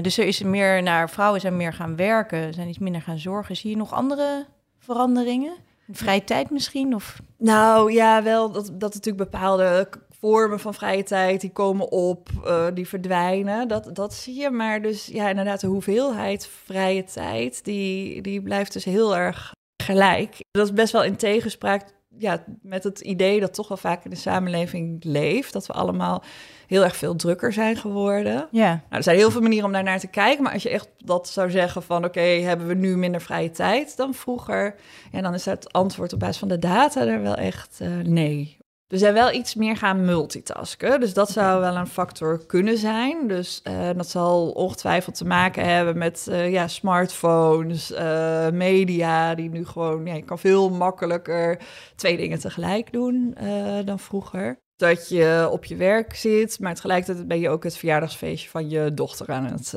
Dus 0.00 0.18
er 0.18 0.26
is 0.26 0.42
meer 0.42 0.82
naar 0.82 1.10
vrouwen 1.10 1.40
zijn 1.40 1.56
meer 1.56 1.72
gaan 1.72 1.96
werken, 1.96 2.54
zijn 2.54 2.68
iets 2.68 2.78
minder 2.78 3.02
gaan 3.02 3.18
zorgen. 3.18 3.56
Zie 3.56 3.70
je 3.70 3.76
nog 3.76 3.92
andere 3.92 4.46
veranderingen? 4.88 5.54
Vrije 5.92 6.24
tijd 6.24 6.50
misschien? 6.50 6.94
Of? 6.94 7.20
Nou 7.36 7.92
ja, 7.92 8.22
wel 8.22 8.52
dat, 8.52 8.70
dat 8.72 8.94
natuurlijk 8.94 9.30
bepaalde 9.30 9.88
vormen 10.20 10.60
van 10.60 10.74
vrije 10.74 11.02
tijd 11.02 11.40
die 11.40 11.52
komen 11.52 11.90
op, 11.90 12.28
uh, 12.44 12.66
die 12.74 12.88
verdwijnen. 12.88 13.68
Dat, 13.68 13.90
dat 13.92 14.14
zie 14.14 14.34
je. 14.34 14.50
Maar 14.50 14.82
dus 14.82 15.06
ja, 15.06 15.28
inderdaad, 15.28 15.60
de 15.60 15.66
hoeveelheid 15.66 16.46
vrije 16.64 17.04
tijd, 17.04 17.64
die, 17.64 18.22
die 18.22 18.42
blijft 18.42 18.72
dus 18.72 18.84
heel 18.84 19.16
erg 19.16 19.52
gelijk. 19.82 20.36
Dat 20.50 20.66
is 20.66 20.72
best 20.72 20.92
wel 20.92 21.04
in 21.04 21.16
tegenspraak 21.16 21.84
ja, 22.18 22.44
met 22.62 22.84
het 22.84 23.00
idee 23.00 23.40
dat 23.40 23.54
toch 23.54 23.68
wel 23.68 23.76
vaak 23.76 24.04
in 24.04 24.10
de 24.10 24.16
samenleving 24.16 25.04
leeft. 25.04 25.52
Dat 25.52 25.66
we 25.66 25.72
allemaal 25.72 26.22
heel 26.66 26.84
erg 26.84 26.96
veel 26.96 27.16
drukker 27.16 27.52
zijn 27.52 27.76
geworden. 27.76 28.48
Ja. 28.50 28.68
Nou, 28.68 28.82
er 28.88 29.02
zijn 29.02 29.16
heel 29.16 29.30
veel 29.30 29.40
manieren 29.40 29.66
om 29.66 29.72
daar 29.72 29.82
naar 29.82 29.98
te 29.98 30.06
kijken. 30.06 30.42
Maar 30.42 30.52
als 30.52 30.62
je 30.62 30.70
echt 30.70 30.88
dat 30.98 31.28
zou 31.28 31.50
zeggen 31.50 31.82
van... 31.82 32.04
oké, 32.04 32.20
hebben 32.20 32.66
we 32.66 32.74
nu 32.74 32.96
minder 32.96 33.20
vrije 33.20 33.50
tijd 33.50 33.96
dan 33.96 34.14
vroeger? 34.14 34.74
En 35.12 35.22
dan 35.22 35.34
is 35.34 35.44
het 35.44 35.72
antwoord 35.72 36.12
op 36.12 36.18
basis 36.18 36.38
van 36.38 36.48
de 36.48 36.58
data 36.58 37.06
er 37.06 37.22
wel 37.22 37.34
echt 37.34 37.78
uh, 37.82 37.88
nee. 38.04 38.57
We 38.88 38.98
zijn 38.98 39.14
wel 39.14 39.32
iets 39.32 39.54
meer 39.54 39.76
gaan 39.76 40.04
multitasken. 40.04 41.00
Dus 41.00 41.14
dat 41.14 41.30
zou 41.30 41.60
wel 41.60 41.76
een 41.76 41.86
factor 41.86 42.46
kunnen 42.46 42.78
zijn. 42.78 43.26
Dus 43.26 43.60
uh, 43.64 43.90
dat 43.96 44.08
zal 44.08 44.50
ongetwijfeld 44.50 45.14
te 45.14 45.24
maken 45.24 45.64
hebben 45.64 45.98
met 45.98 46.26
uh, 46.28 46.50
ja, 46.50 46.68
smartphones, 46.68 47.90
uh, 47.90 48.50
media, 48.50 49.34
die 49.34 49.50
nu 49.50 49.66
gewoon, 49.66 50.06
ja, 50.06 50.14
je 50.14 50.22
kan 50.22 50.38
veel 50.38 50.70
makkelijker 50.70 51.60
twee 51.96 52.16
dingen 52.16 52.38
tegelijk 52.38 52.92
doen 52.92 53.36
dan 53.84 53.98
vroeger 53.98 54.60
dat 54.76 55.08
je 55.08 55.48
op 55.50 55.64
je 55.64 55.76
werk 55.76 56.14
zit, 56.14 56.60
maar 56.60 56.74
tegelijkertijd 56.74 57.28
ben 57.28 57.40
je 57.40 57.48
ook 57.48 57.64
het 57.64 57.76
verjaardagsfeestje 57.76 58.48
van 58.48 58.68
je 58.68 58.94
dochter 58.94 59.28
aan 59.28 59.44
het 59.44 59.70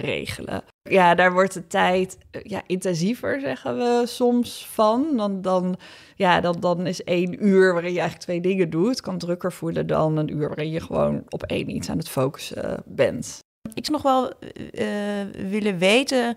regelen. 0.00 0.64
Ja, 0.90 1.14
daar 1.14 1.32
wordt 1.32 1.54
de 1.54 1.66
tijd 1.66 2.18
uh, 2.30 2.42
ja, 2.42 2.62
intensiever, 2.66 3.40
zeggen 3.40 3.76
we 3.76 4.02
soms 4.06 4.66
van. 4.66 5.16
Dan, 5.16 5.42
dan, 5.42 5.76
ja, 6.16 6.40
dan, 6.40 6.60
dan 6.60 6.86
is 6.86 7.04
één 7.04 7.46
uur 7.46 7.72
waarin 7.72 7.92
je 7.92 7.98
eigenlijk 7.98 8.28
twee 8.28 8.40
dingen 8.40 8.70
doet, 8.70 9.00
kan 9.00 9.18
drukker 9.18 9.52
voelen 9.52 9.86
dan 9.86 10.16
een 10.16 10.32
uur 10.32 10.48
waarin 10.48 10.70
je 10.70 10.80
gewoon 10.80 11.22
op 11.28 11.42
één 11.42 11.70
iets 11.70 11.90
aan 11.90 11.98
het 11.98 12.08
focussen 12.08 12.82
bent. 12.86 13.38
Ik 13.74 13.86
zou 13.86 14.02
nog 14.02 14.02
wel 14.02 14.32
uh, 14.72 15.50
willen 15.50 15.78
weten 15.78 16.36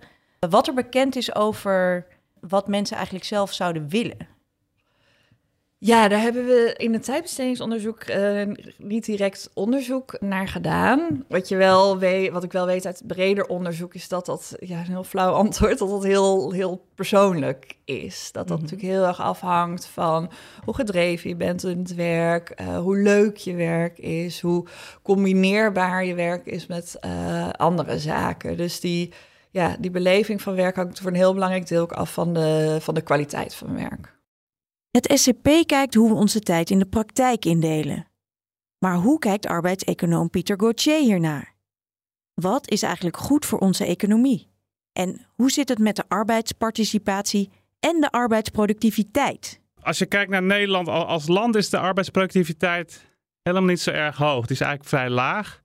wat 0.50 0.68
er 0.68 0.74
bekend 0.74 1.16
is 1.16 1.36
over 1.36 2.06
wat 2.40 2.68
mensen 2.68 2.96
eigenlijk 2.96 3.26
zelf 3.26 3.54
zouden 3.54 3.90
willen. 3.90 4.37
Ja, 5.80 6.08
daar 6.08 6.22
hebben 6.22 6.46
we 6.46 6.74
in 6.78 6.94
het 6.94 7.04
tijdbestedingsonderzoek 7.04 8.10
uh, 8.10 8.42
niet 8.78 9.06
direct 9.06 9.50
onderzoek 9.54 10.20
naar 10.20 10.48
gedaan. 10.48 11.26
Wat, 11.28 11.48
je 11.48 11.56
wel 11.56 11.98
weet, 11.98 12.32
wat 12.32 12.44
ik 12.44 12.52
wel 12.52 12.66
weet 12.66 12.86
uit 12.86 13.04
breder 13.08 13.46
onderzoek 13.46 13.94
is 13.94 14.08
dat 14.08 14.26
dat, 14.26 14.56
ja, 14.60 14.80
een 14.80 14.86
heel 14.86 15.04
flauw 15.04 15.34
antwoord, 15.44 15.78
dat 15.78 15.90
dat 15.90 16.04
heel, 16.04 16.52
heel 16.52 16.86
persoonlijk 16.96 17.78
is. 17.86 18.30
Dat 18.32 18.48
dat 18.48 18.58
mhm. 18.58 18.66
natuurlijk 18.66 18.94
heel 18.94 19.08
erg 19.08 19.22
afhangt 19.22 19.86
van 19.86 20.32
hoe 20.64 20.76
gedreven 20.76 21.30
je 21.30 21.36
bent 21.36 21.64
in 21.64 21.80
het 21.80 21.96
werk, 21.96 22.62
uh, 22.62 22.80
hoe 22.80 22.98
leuk 22.98 23.38
je 23.38 23.56
werk 23.56 23.98
is, 23.98 24.42
hoe 24.42 24.66
combineerbaar 25.02 26.06
je 26.06 26.16
werk 26.16 26.46
is 26.46 26.68
met 26.68 26.98
uh, 27.06 27.50
andere 27.50 28.00
zaken. 28.00 28.58
Dus 28.58 28.80
die, 28.80 29.14
ja, 29.50 29.76
die 29.80 29.92
beleving 29.92 30.42
van 30.42 30.56
werk 30.56 30.76
hangt 30.76 31.00
voor 31.00 31.10
een 31.10 31.18
heel 31.18 31.34
belangrijk 31.34 31.68
deel 31.68 31.82
ook 31.82 31.92
af 31.92 32.14
van 32.14 32.34
de, 32.34 32.78
van 32.80 32.94
de 32.94 33.02
kwaliteit 33.02 33.56
van 33.56 33.76
werk. 33.76 34.16
Het 34.98 35.20
SCP 35.20 35.50
kijkt 35.66 35.94
hoe 35.94 36.10
we 36.10 36.16
onze 36.16 36.40
tijd 36.40 36.70
in 36.70 36.80
de 36.80 36.86
praktijk 36.86 37.46
indelen. 37.46 38.08
Maar 38.80 38.96
hoe 38.96 39.20
kijkt 39.20 39.48
arbeidseconoom 39.48 40.30
Pieter 40.30 40.60
Gauthier 40.60 41.00
hiernaar? 41.00 41.56
Wat 42.34 42.70
is 42.70 42.82
eigenlijk 42.82 43.18
goed 43.18 43.46
voor 43.46 43.60
onze 43.60 43.86
economie? 43.86 44.50
En 44.94 45.26
hoe 45.36 45.52
zit 45.52 45.70
het 45.70 45.80
met 45.80 45.96
de 45.96 46.04
arbeidsparticipatie 46.08 47.52
en 47.80 48.02
de 48.02 48.12
arbeidsproductiviteit? 48.12 49.62
Als 49.82 49.98
je 49.98 50.06
kijkt 50.06 50.32
naar 50.32 50.44
Nederland 50.44 50.88
als 50.88 51.28
land 51.28 51.56
is 51.56 51.70
de 51.70 51.80
arbeidsproductiviteit 51.80 53.06
helemaal 53.42 53.70
niet 53.70 53.82
zo 53.82 53.92
erg 53.92 54.18
hoog. 54.18 54.46
Die 54.46 54.56
is 54.56 54.62
eigenlijk 54.62 54.90
vrij 54.90 55.10
laag. 55.10 55.62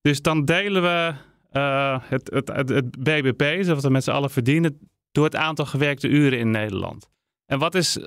Dus 0.00 0.22
dan 0.22 0.44
delen 0.44 0.82
we 0.82 1.14
uh, 1.52 2.00
het, 2.02 2.30
het, 2.32 2.48
het, 2.48 2.68
het, 2.68 2.90
BBP, 2.90 3.66
wat 3.66 3.82
we 3.82 3.90
met 3.90 4.04
z'n 4.04 4.10
allen 4.10 4.30
verdienen, 4.30 4.90
door 5.12 5.24
het 5.24 5.36
aantal 5.36 5.66
gewerkte 5.66 6.08
uren 6.08 6.38
in 6.38 6.50
Nederland. 6.50 7.08
En 7.46 7.58
wat 7.58 7.74
is 7.74 7.98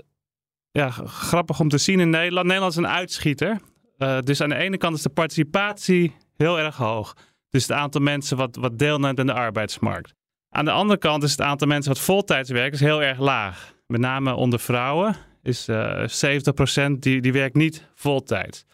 ja, 0.72 0.90
grappig 1.06 1.60
om 1.60 1.70
te 1.70 1.78
zien 1.78 2.00
in 2.00 2.10
Nederland. 2.10 2.46
Nederland 2.46 2.72
is 2.72 2.78
een 2.78 2.88
uitschieter. 2.88 3.60
Uh, 3.98 4.20
dus 4.20 4.42
aan 4.42 4.50
de 4.50 4.56
ene 4.56 4.78
kant 4.78 4.96
is 4.96 5.02
de 5.02 5.10
participatie 5.10 6.16
heel 6.36 6.60
erg 6.60 6.76
hoog. 6.76 7.16
Dus 7.50 7.62
het 7.62 7.72
aantal 7.72 8.02
mensen 8.02 8.38
wat, 8.38 8.56
wat 8.56 8.80
deelneemt 8.80 9.20
aan 9.20 9.26
de 9.26 9.34
arbeidsmarkt. 9.34 10.14
Aan 10.50 10.66
de 10.66 10.72
andere 10.72 11.00
kant 11.00 11.24
is 11.24 11.32
het 11.32 11.42
aantal 11.42 11.68
mensen 11.68 11.94
wat 11.94 12.02
voltijds 12.02 12.50
werkt 12.50 12.74
is 12.74 12.80
heel 12.80 13.04
erg 13.04 13.20
laag. 13.20 13.74
Met 13.88 14.02
name 14.02 14.34
onder 14.34 14.60
vrouwen 14.60 15.16
is 15.44 15.70
uh, 15.70 16.04
eh, 16.24 16.42
70% 16.90 16.92
die, 17.00 17.22
die 17.22 17.34
werkt 17.34 17.56
niet 17.56 17.88
voltijds. 17.96 18.66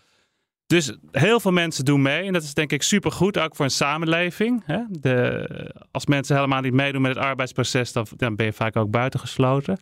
Dus 0.65 0.97
heel 1.11 1.39
veel 1.39 1.51
mensen 1.51 1.85
doen 1.85 2.01
mee. 2.01 2.23
En 2.23 2.33
dat 2.33 2.43
is 2.43 2.53
denk 2.53 2.71
ik 2.71 2.83
supergoed, 2.83 3.39
ook 3.39 3.55
voor 3.55 3.65
een 3.65 3.71
samenleving. 3.71 4.63
Hè? 4.65 4.79
De, 4.89 5.75
als 5.91 6.05
mensen 6.05 6.35
helemaal 6.35 6.61
niet 6.61 6.73
meedoen 6.73 7.01
met 7.01 7.15
het 7.15 7.23
arbeidsproces, 7.23 7.91
dan 7.91 8.35
ben 8.35 8.45
je 8.45 8.53
vaak 8.53 8.75
ook 8.75 8.89
buitengesloten. 8.89 9.79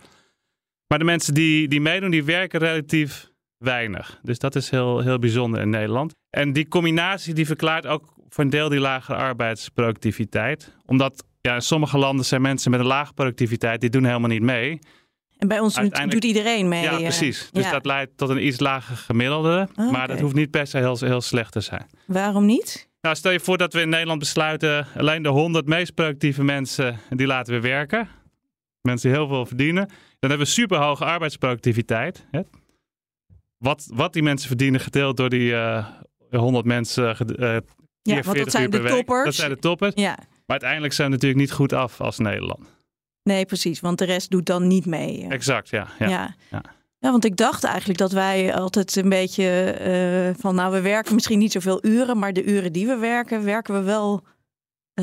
Maar 0.91 0.99
de 0.99 1.05
mensen 1.05 1.33
die, 1.33 1.67
die 1.67 1.81
meedoen, 1.81 2.11
die 2.11 2.23
werken 2.23 2.59
relatief 2.59 3.31
weinig. 3.57 4.19
Dus 4.21 4.39
dat 4.39 4.55
is 4.55 4.69
heel, 4.69 4.99
heel 4.99 5.19
bijzonder 5.19 5.61
in 5.61 5.69
Nederland. 5.69 6.13
En 6.29 6.53
die 6.53 6.67
combinatie 6.67 7.33
die 7.33 7.45
verklaart 7.45 7.85
ook 7.85 8.13
voor 8.29 8.43
een 8.43 8.49
deel 8.49 8.69
die 8.69 8.79
lagere 8.79 9.17
arbeidsproductiviteit. 9.17 10.75
Omdat 10.85 11.23
ja, 11.41 11.55
in 11.55 11.61
sommige 11.61 11.97
landen 11.97 12.25
zijn 12.25 12.41
mensen 12.41 12.71
met 12.71 12.79
een 12.79 12.85
lage 12.85 13.13
productiviteit, 13.13 13.81
die 13.81 13.89
doen 13.89 14.05
helemaal 14.05 14.29
niet 14.29 14.41
mee. 14.41 14.79
En 15.37 15.47
bij 15.47 15.59
ons 15.59 15.79
doet 16.07 16.23
iedereen 16.23 16.67
mee. 16.67 16.83
Ja, 16.83 16.97
precies. 16.97 17.49
Dus 17.51 17.69
dat 17.69 17.85
leidt 17.85 18.17
tot 18.17 18.29
een 18.29 18.45
iets 18.45 18.59
lager 18.59 18.95
gemiddelde. 18.95 19.67
Ah, 19.75 19.91
maar 19.91 20.07
dat 20.07 20.19
hoeft 20.19 20.35
niet 20.35 20.51
per 20.51 20.67
se 20.67 20.77
heel, 20.77 20.97
heel 20.99 21.21
slecht 21.21 21.51
te 21.51 21.61
zijn. 21.61 21.85
Waarom 22.05 22.45
niet? 22.45 22.89
Nou, 23.01 23.15
stel 23.15 23.31
je 23.31 23.39
voor 23.39 23.57
dat 23.57 23.73
we 23.73 23.81
in 23.81 23.89
Nederland 23.89 24.19
besluiten... 24.19 24.87
alleen 24.97 25.23
de 25.23 25.29
100 25.29 25.65
meest 25.65 25.93
productieve 25.93 26.43
mensen, 26.43 26.99
die 27.09 27.27
laten 27.27 27.53
we 27.53 27.59
werken. 27.59 28.09
Mensen 28.81 29.09
die 29.09 29.17
heel 29.17 29.27
veel 29.27 29.45
verdienen. 29.45 29.89
Dan 30.21 30.29
hebben 30.29 30.47
we 30.47 30.53
super 30.53 30.77
hoge 30.77 31.05
arbeidsproductiviteit. 31.05 32.25
Hè? 32.31 32.41
Wat, 33.57 33.87
wat 33.93 34.13
die 34.13 34.23
mensen 34.23 34.47
verdienen 34.47 34.79
gedeeld 34.79 35.17
door 35.17 35.29
die 35.29 35.51
uh, 35.51 35.77
eh, 36.29 36.39
100 36.39 36.65
mensen. 36.65 37.17
Uh, 37.39 37.57
ja, 38.01 38.21
want 38.21 38.37
dat 38.37 38.51
zijn 38.51 38.69
de 38.69 38.83
toppers. 38.83 39.23
Dat 39.23 39.35
zijn 39.35 39.49
de 39.49 39.59
toppers. 39.59 39.95
Ja. 39.95 40.15
Maar 40.17 40.59
uiteindelijk 40.59 40.93
zijn 40.93 41.07
we 41.07 41.13
natuurlijk 41.13 41.41
niet 41.41 41.51
goed 41.51 41.73
af 41.73 42.01
als 42.01 42.17
Nederland. 42.17 42.59
Nee, 43.23 43.45
precies. 43.45 43.79
Want 43.79 43.97
de 43.97 44.05
rest 44.05 44.29
doet 44.29 44.45
dan 44.45 44.67
niet 44.67 44.85
mee. 44.85 45.25
Exact, 45.29 45.69
ja. 45.69 45.87
Ja, 45.99 46.07
ja. 46.07 46.35
ja. 46.99 47.11
want 47.11 47.25
ik 47.25 47.37
dacht 47.37 47.63
eigenlijk 47.63 47.99
dat 47.99 48.11
wij 48.11 48.55
altijd 48.55 48.95
een 48.95 49.09
beetje 49.09 49.77
uh, 50.35 50.41
van... 50.41 50.55
nou, 50.55 50.73
we 50.73 50.81
werken 50.81 51.13
misschien 51.13 51.39
niet 51.39 51.51
zoveel 51.51 51.85
uren... 51.85 52.19
maar 52.19 52.33
de 52.33 52.43
uren 52.43 52.73
die 52.73 52.87
we 52.87 52.95
werken, 52.95 53.43
werken 53.43 53.73
we 53.73 53.81
wel 53.81 54.23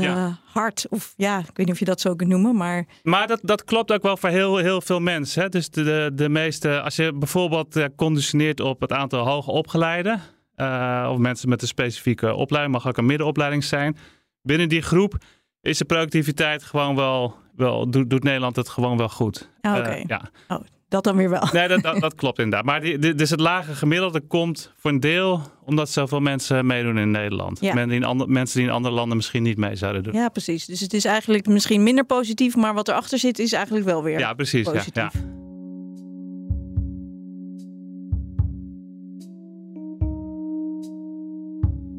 uh, 0.03 0.35
hard. 0.45 0.87
Of 0.89 1.13
ja, 1.17 1.39
ik 1.39 1.45
weet 1.45 1.67
niet 1.67 1.71
of 1.71 1.79
je 1.79 1.85
dat 1.85 2.01
zo 2.01 2.15
kunt 2.15 2.31
noemen, 2.31 2.57
maar... 2.57 2.87
Maar 3.03 3.27
dat, 3.27 3.41
dat 3.43 3.65
klopt 3.65 3.93
ook 3.93 4.03
wel 4.03 4.17
voor 4.17 4.29
heel, 4.29 4.57
heel 4.57 4.81
veel 4.81 5.01
mensen. 5.01 5.43
Hè? 5.43 5.49
Dus 5.49 5.71
de, 5.71 5.83
de, 5.83 6.11
de 6.15 6.29
meeste, 6.29 6.81
als 6.81 6.97
je 6.97 7.13
bijvoorbeeld 7.13 7.77
uh, 7.77 7.85
conditioneert 7.97 8.61
op 8.61 8.81
het 8.81 8.93
aantal 8.93 9.27
hoge 9.27 9.51
opgeleiden... 9.51 10.21
Uh, 10.61 11.09
of 11.13 11.19
mensen 11.19 11.49
met 11.49 11.63
een 11.63 11.69
specifieke 11.69 12.35
opleiding, 12.35 12.75
mag 12.75 12.89
ook 12.89 12.97
een 12.97 13.07
middenopleiding 13.07 13.65
zijn. 13.65 13.97
Binnen 14.43 14.69
die 14.69 14.83
groep 14.83 15.15
is 15.61 15.79
de 15.79 15.85
productiviteit 15.85 16.63
gewoon 16.63 16.97
wel, 16.97 17.35
wel 17.57 17.91
doet, 17.91 18.11
doet 18.11 18.23
Nederland 18.23 18.57
het 18.57 18.69
gewoon 18.69 18.97
wel 18.97 19.09
goed. 19.09 19.51
Oh, 19.61 19.77
Oké. 19.77 20.03
ja. 20.07 20.31
Oh, 20.49 20.61
dat 20.89 21.05
dan 21.05 21.17
weer 21.17 21.31
wel. 21.31 21.49
Nee, 21.53 21.69
dat, 21.69 21.83
dat, 21.83 22.01
dat 22.01 22.15
klopt 22.15 22.39
inderdaad. 22.39 22.65
Maar 22.65 22.81
die, 22.81 23.15
dus 23.15 23.31
het 23.31 23.41
lage 23.41 23.75
gemiddelde 23.75 24.21
komt 24.21 24.73
voor 24.77 24.91
een 24.91 25.01
deel 25.01 25.41
omdat 25.65 25.91
zoveel 25.91 26.21
mensen 26.21 26.67
meedoen 26.67 26.99
in 26.99 27.11
Nederland. 27.11 27.61
Ja. 27.61 27.75
Men 27.75 27.89
die 27.89 28.01
in 28.01 28.25
mensen 28.33 28.59
die 28.59 28.69
in 28.69 28.75
andere 28.75 28.95
landen 28.95 29.17
misschien 29.17 29.43
niet 29.43 29.59
mee 29.59 29.77
zouden 29.77 30.03
doen. 30.03 30.13
Ja, 30.13 30.29
precies. 30.29 30.67
Dus 30.67 30.81
het 30.81 30.95
is 30.95 31.05
eigenlijk 31.05 31.47
misschien 31.47 31.83
minder 31.83 32.05
positief, 32.05 32.57
maar 32.57 32.75
wat 32.75 32.89
erachter 32.89 33.19
zit 33.19 33.39
is 33.39 33.53
eigenlijk 33.53 33.85
wel 33.85 34.03
weer 34.03 34.19
ja, 34.19 34.35
precies, 34.35 34.65
positief. 34.65 34.95
Ja, 34.95 35.11
ja. 35.13 35.37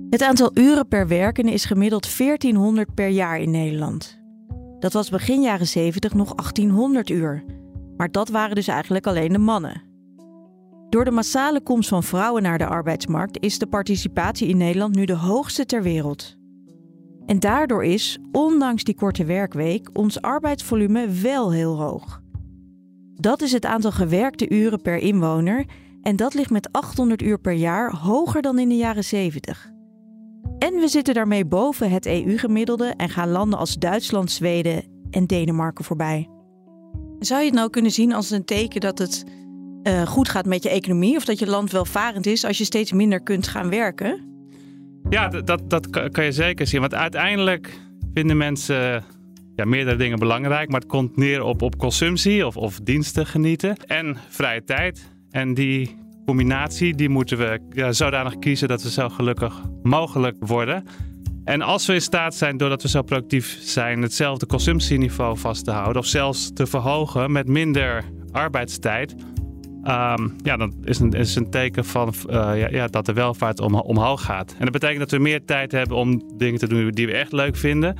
Het 0.09 0.21
aantal 0.21 0.51
uren 0.53 0.87
per 0.87 1.07
werkende 1.07 1.51
is 1.51 1.65
gemiddeld 1.65 2.17
1400 2.17 2.93
per 2.93 3.07
jaar 3.07 3.39
in 3.39 3.51
Nederland. 3.51 4.19
Dat 4.79 4.93
was 4.93 5.09
begin 5.09 5.41
jaren 5.41 5.67
70 5.67 6.13
nog 6.13 6.35
1800 6.35 7.09
uur. 7.09 7.43
Maar 7.99 8.11
dat 8.11 8.29
waren 8.29 8.55
dus 8.55 8.67
eigenlijk 8.67 9.07
alleen 9.07 9.31
de 9.31 9.37
mannen. 9.37 9.81
Door 10.89 11.05
de 11.05 11.11
massale 11.11 11.61
komst 11.61 11.89
van 11.89 12.03
vrouwen 12.03 12.43
naar 12.43 12.57
de 12.57 12.65
arbeidsmarkt 12.65 13.39
is 13.39 13.59
de 13.59 13.67
participatie 13.67 14.47
in 14.47 14.57
Nederland 14.57 14.95
nu 14.95 15.05
de 15.05 15.15
hoogste 15.15 15.65
ter 15.65 15.83
wereld. 15.83 16.37
En 17.25 17.39
daardoor 17.39 17.83
is, 17.83 18.19
ondanks 18.31 18.83
die 18.83 18.95
korte 18.95 19.25
werkweek, 19.25 19.89
ons 19.93 20.21
arbeidsvolume 20.21 21.07
wel 21.07 21.51
heel 21.51 21.77
hoog. 21.77 22.21
Dat 23.15 23.41
is 23.41 23.51
het 23.51 23.65
aantal 23.65 23.91
gewerkte 23.91 24.49
uren 24.49 24.81
per 24.81 24.97
inwoner 24.97 25.65
en 26.01 26.15
dat 26.15 26.33
ligt 26.33 26.49
met 26.49 26.71
800 26.71 27.21
uur 27.21 27.39
per 27.39 27.53
jaar 27.53 27.95
hoger 27.95 28.41
dan 28.41 28.59
in 28.59 28.69
de 28.69 28.77
jaren 28.77 29.03
70. 29.03 29.71
En 30.59 30.73
we 30.73 30.87
zitten 30.87 31.13
daarmee 31.13 31.45
boven 31.45 31.91
het 31.91 32.05
EU-gemiddelde 32.05 32.93
en 32.97 33.09
gaan 33.09 33.29
landen 33.29 33.59
als 33.59 33.75
Duitsland, 33.75 34.31
Zweden 34.31 34.83
en 35.11 35.25
Denemarken 35.25 35.85
voorbij. 35.85 36.38
Zou 37.19 37.39
je 37.39 37.45
het 37.45 37.55
nou 37.55 37.69
kunnen 37.69 37.91
zien 37.91 38.13
als 38.13 38.31
een 38.31 38.45
teken 38.45 38.81
dat 38.81 38.97
het 38.97 39.23
uh, 39.83 40.01
goed 40.01 40.29
gaat 40.29 40.45
met 40.45 40.63
je 40.63 40.69
economie 40.69 41.15
of 41.15 41.25
dat 41.25 41.39
je 41.39 41.47
land 41.47 41.71
welvarend 41.71 42.25
is 42.25 42.45
als 42.45 42.57
je 42.57 42.63
steeds 42.63 42.91
minder 42.91 43.23
kunt 43.23 43.47
gaan 43.47 43.69
werken? 43.69 44.27
Ja, 45.09 45.27
dat, 45.27 45.69
dat 45.69 45.89
kan 46.11 46.25
je 46.25 46.31
zeker 46.31 46.67
zien. 46.67 46.79
Want 46.79 46.93
uiteindelijk 46.93 47.79
vinden 48.13 48.37
mensen 48.37 49.03
ja, 49.55 49.65
meerdere 49.65 49.97
dingen 49.97 50.19
belangrijk, 50.19 50.69
maar 50.69 50.79
het 50.79 50.89
komt 50.89 51.17
neer 51.17 51.43
op, 51.43 51.61
op 51.61 51.77
consumptie 51.77 52.45
of, 52.45 52.57
of 52.57 52.79
diensten 52.79 53.25
genieten 53.25 53.75
en 53.85 54.17
vrije 54.29 54.63
tijd. 54.63 55.09
En 55.29 55.53
die 55.53 55.97
combinatie 56.25 56.95
die 56.95 57.09
moeten 57.09 57.37
we 57.37 57.59
zodanig 57.93 58.39
kiezen 58.39 58.67
dat 58.67 58.83
we 58.83 58.89
zo 58.89 59.09
gelukkig 59.09 59.61
mogelijk 59.83 60.35
worden. 60.39 60.83
En 61.43 61.61
als 61.61 61.85
we 61.85 61.93
in 61.93 62.01
staat 62.01 62.35
zijn, 62.35 62.57
doordat 62.57 62.81
we 62.81 62.87
zo 62.87 63.01
productief 63.01 63.57
zijn, 63.61 64.01
hetzelfde 64.01 64.45
consumptieniveau 64.45 65.37
vast 65.37 65.65
te 65.65 65.71
houden 65.71 66.01
of 66.01 66.07
zelfs 66.07 66.53
te 66.53 66.65
verhogen 66.65 67.31
met 67.31 67.47
minder 67.47 68.03
arbeidstijd, 68.31 69.15
ehm, 69.83 70.29
ja, 70.43 70.57
dan 70.57 70.73
is 70.83 70.99
een, 70.99 71.11
is 71.11 71.35
een 71.35 71.49
teken 71.49 71.85
van 71.85 72.13
uh, 72.29 72.33
ja, 72.33 72.69
ja, 72.69 72.87
dat 72.87 73.05
de 73.05 73.13
welvaart 73.13 73.59
om, 73.59 73.75
omhoog 73.75 74.23
gaat. 74.23 74.55
En 74.57 74.63
dat 74.63 74.71
betekent 74.71 74.99
dat 74.99 75.11
we 75.11 75.17
meer 75.17 75.45
tijd 75.45 75.71
hebben 75.71 75.97
om 75.97 76.23
dingen 76.37 76.59
te 76.59 76.67
doen 76.67 76.91
die 76.91 77.05
we 77.05 77.13
echt 77.13 77.31
leuk 77.31 77.55
vinden. 77.55 77.95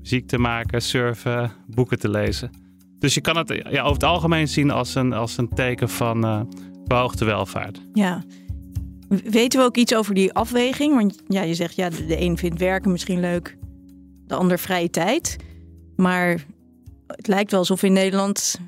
Muziek 0.00 0.26
te 0.26 0.38
maken, 0.38 0.82
surfen, 0.82 1.52
boeken 1.66 1.98
te 1.98 2.08
lezen. 2.08 2.50
Dus 2.98 3.14
je 3.14 3.20
kan 3.20 3.36
het 3.36 3.62
ja, 3.70 3.80
over 3.80 3.92
het 3.92 4.04
algemeen 4.04 4.48
zien 4.48 4.70
als 4.70 4.94
een, 4.94 5.12
als 5.12 5.38
een 5.38 5.48
teken 5.48 5.88
van 5.88 6.24
uh, 6.24 6.40
welvaart. 7.18 7.80
Ja. 7.92 8.22
Weten 9.24 9.60
we 9.60 9.64
ook 9.64 9.76
iets 9.76 9.94
over 9.94 10.14
die 10.14 10.32
afweging? 10.32 10.94
Want 10.94 11.22
ja, 11.28 11.42
je 11.42 11.54
zegt 11.54 11.76
ja, 11.76 11.88
de 11.88 12.20
een 12.20 12.38
vindt 12.38 12.58
werken 12.58 12.90
misschien 12.90 13.20
leuk, 13.20 13.56
de 14.26 14.34
ander 14.34 14.58
vrije 14.58 14.90
tijd. 14.90 15.36
Maar 15.96 16.44
het 17.06 17.26
lijkt 17.26 17.50
wel 17.50 17.60
alsof 17.60 17.80
we 17.80 17.86
in 17.86 17.92
Nederland 17.92 18.58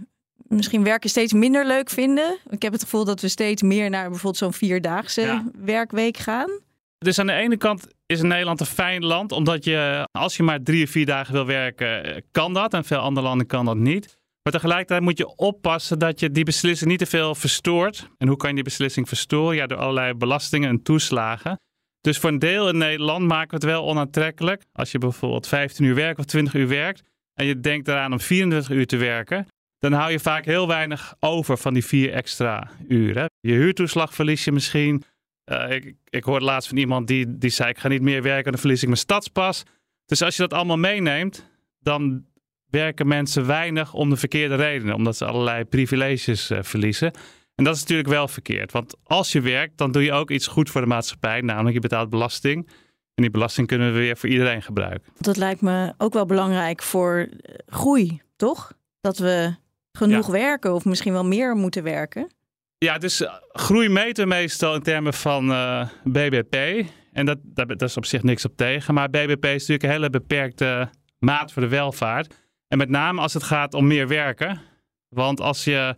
misschien 0.49 0.85
werken 0.85 1.11
steeds 1.11 1.33
minder 1.33 1.67
leuk 1.67 1.91
vinden. 1.91 2.39
Ik 2.51 2.63
heb 2.63 2.73
het 2.73 2.83
gevoel 2.83 3.05
dat 3.05 3.21
we 3.21 3.29
steeds 3.29 3.63
meer 3.63 3.91
naar 3.91 4.05
bijvoorbeeld 4.05 4.37
zo'n 4.37 4.53
vierdaagse 4.53 5.43
werkweek 5.65 6.17
gaan. 6.17 6.51
Dus 6.99 7.19
aan 7.19 7.27
de 7.27 7.33
ene 7.33 7.57
kant 7.57 7.87
is 8.07 8.23
Nederland 8.23 8.61
een 8.61 8.67
fijn 8.67 9.05
land, 9.05 9.33
omdat 9.33 9.65
je 9.65 10.09
als 10.13 10.37
je 10.37 10.43
maar 10.43 10.63
drie 10.63 10.85
of 10.85 10.91
vier 10.91 11.07
dagen 11.07 11.33
wil 11.33 11.47
werken, 11.47 12.25
kan 12.31 12.55
dat. 12.55 12.75
En 12.75 12.85
veel 12.85 12.99
andere 12.99 13.27
landen 13.27 13.47
kan 13.47 13.65
dat 13.65 13.77
niet. 13.77 14.17
Maar 14.47 14.55
tegelijkertijd 14.55 15.03
moet 15.03 15.19
je 15.19 15.37
oppassen 15.37 15.99
dat 15.99 16.21
je 16.21 16.31
die 16.31 16.45
beslissing 16.45 16.91
niet 16.91 16.99
te 16.99 17.07
veel 17.07 17.35
verstoort. 17.35 18.09
En 18.19 18.29
hoe 18.29 18.37
kan 18.37 18.49
je 18.49 18.55
die 18.55 18.65
beslissing 18.65 19.09
verstoren? 19.09 19.57
Ja, 19.57 19.67
door 19.67 19.79
allerlei 19.79 20.15
belastingen 20.15 20.69
en 20.69 20.83
toeslagen. 20.83 21.61
Dus 22.01 22.19
voor 22.19 22.31
een 22.31 22.39
deel 22.39 22.69
in 22.69 22.79
Nederland 22.79 23.27
maken 23.27 23.49
we 23.49 23.55
het 23.55 23.65
wel 23.65 23.85
onaantrekkelijk. 23.85 24.63
Als 24.73 24.91
je 24.91 24.99
bijvoorbeeld 24.99 25.47
15 25.47 25.85
uur 25.85 25.95
werkt 25.95 26.19
of 26.19 26.25
20 26.25 26.55
uur 26.55 26.69
werkt 26.69 27.03
en 27.35 27.47
je 27.47 27.61
denkt 27.61 27.89
eraan 27.89 28.13
om 28.13 28.21
24 28.21 28.71
uur 28.71 28.87
te 28.87 28.97
werken, 28.97 29.47
dan 29.79 29.93
hou 29.93 30.11
je 30.11 30.21
vaak 30.21 30.45
heel 30.45 30.69
weinig 30.69 31.15
over 31.21 31.59
van 31.59 31.75
die 31.75 31.85
vier 31.85 32.13
extra 32.13 32.71
uren. 32.89 33.31
Je 33.41 33.53
huurtoeslag 33.53 34.15
verlies 34.15 34.45
je 34.45 34.53
misschien. 34.53 35.05
Uh, 35.53 35.71
ik, 35.71 35.95
ik 36.09 36.25
hoorde 36.25 36.45
laatst 36.45 36.69
van 36.69 36.79
iemand 36.79 37.07
die, 37.07 37.39
die 37.39 37.51
zei: 37.51 37.69
Ik 37.71 37.79
ga 37.79 37.89
niet 37.89 38.03
meer 38.03 38.23
werken, 38.23 38.53
dan 38.53 38.61
verlies 38.61 38.81
ik 38.81 38.89
mijn 38.89 39.01
stadspas. 39.01 39.63
Dus 40.05 40.23
als 40.23 40.37
je 40.37 40.43
dat 40.43 40.53
allemaal 40.53 40.79
meeneemt, 40.79 41.51
dan 41.81 42.25
werken 42.71 43.07
mensen 43.09 43.47
weinig 43.47 43.95
om 43.95 44.11
de 44.11 44.17
verkeerde 44.17 44.55
redenen, 44.55 44.95
omdat 44.95 45.17
ze 45.17 45.25
allerlei 45.25 45.65
privileges 45.65 46.51
uh, 46.51 46.59
verliezen. 46.63 47.13
En 47.55 47.65
dat 47.65 47.75
is 47.75 47.81
natuurlijk 47.81 48.09
wel 48.09 48.29
verkeerd. 48.29 48.73
Want 48.73 48.97
als 49.03 49.33
je 49.33 49.41
werkt, 49.41 49.79
dan 49.79 49.93
doe 49.93 50.03
je 50.03 50.13
ook 50.13 50.31
iets 50.31 50.47
goed 50.47 50.71
voor 50.71 50.81
de 50.81 50.87
maatschappij. 50.87 51.41
Namelijk 51.41 51.75
je 51.75 51.81
betaalt 51.81 52.11
belasting. 52.11 52.67
En 53.15 53.23
die 53.23 53.31
belasting 53.31 53.67
kunnen 53.67 53.93
we 53.93 53.99
weer 53.99 54.17
voor 54.17 54.29
iedereen 54.29 54.63
gebruiken. 54.63 55.13
Dat 55.19 55.37
lijkt 55.37 55.61
me 55.61 55.95
ook 55.99 56.13
wel 56.13 56.27
belangrijk 56.27 56.83
voor 56.83 57.29
groei, 57.67 58.21
toch? 58.37 58.73
Dat 59.01 59.19
we 59.19 59.55
genoeg 59.93 60.27
werken 60.27 60.75
of 60.75 60.85
misschien 60.85 61.13
wel 61.13 61.25
meer 61.25 61.55
moeten 61.55 61.83
werken. 61.83 62.31
Ja, 62.79 62.99
dus 62.99 63.21
eh, 63.21 63.35
groei 63.53 63.89
meten 63.89 64.29
meestal 64.29 64.75
in 64.75 64.83
termen 64.83 65.15
van 65.15 65.51
uh, 65.51 65.81
eh, 65.81 65.89
BBP. 66.05 66.87
En 67.13 67.27
dat, 67.27 67.39
dat, 67.43 67.83
is 67.83 67.97
op 67.97 68.05
zich 68.05 68.23
niks 68.23 68.45
op 68.45 68.57
tegen. 68.57 68.95
Maar 68.95 69.11
BBP 69.11 69.45
is 69.45 69.51
natuurlijk 69.53 69.83
een 69.83 69.91
hele 69.91 70.11
beperkte 70.11 70.91
maat 71.19 71.53
voor 71.53 71.63
de 71.63 71.69
welvaart. 71.69 72.35
En 72.69 72.79
met 72.79 72.89
name 72.89 73.21
als 73.21 73.35
het 73.35 73.43
gaat 73.43 73.75
om 73.75 73.87
meer 73.87 74.09
werken. 74.09 74.61
Want 75.09 75.41
als 75.41 75.65
je 75.65 75.97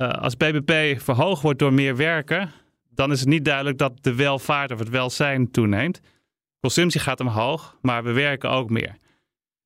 uh, 0.00 0.08
als 0.08 0.36
BBP 0.36 1.00
verhoogd 1.00 1.42
wordt 1.42 1.58
door 1.58 1.72
meer 1.72 1.96
werken, 1.96 2.50
dan 2.90 3.12
is 3.12 3.20
het 3.20 3.28
niet 3.28 3.44
duidelijk 3.44 3.78
dat 3.78 3.92
de 4.00 4.14
welvaart 4.14 4.72
of 4.72 4.78
het 4.78 4.88
welzijn 4.88 5.50
toeneemt. 5.50 6.00
Consumptie 6.60 7.00
gaat 7.00 7.20
omhoog, 7.20 7.76
maar 7.80 8.04
we 8.04 8.12
werken 8.12 8.50
ook 8.50 8.70
meer. 8.70 8.96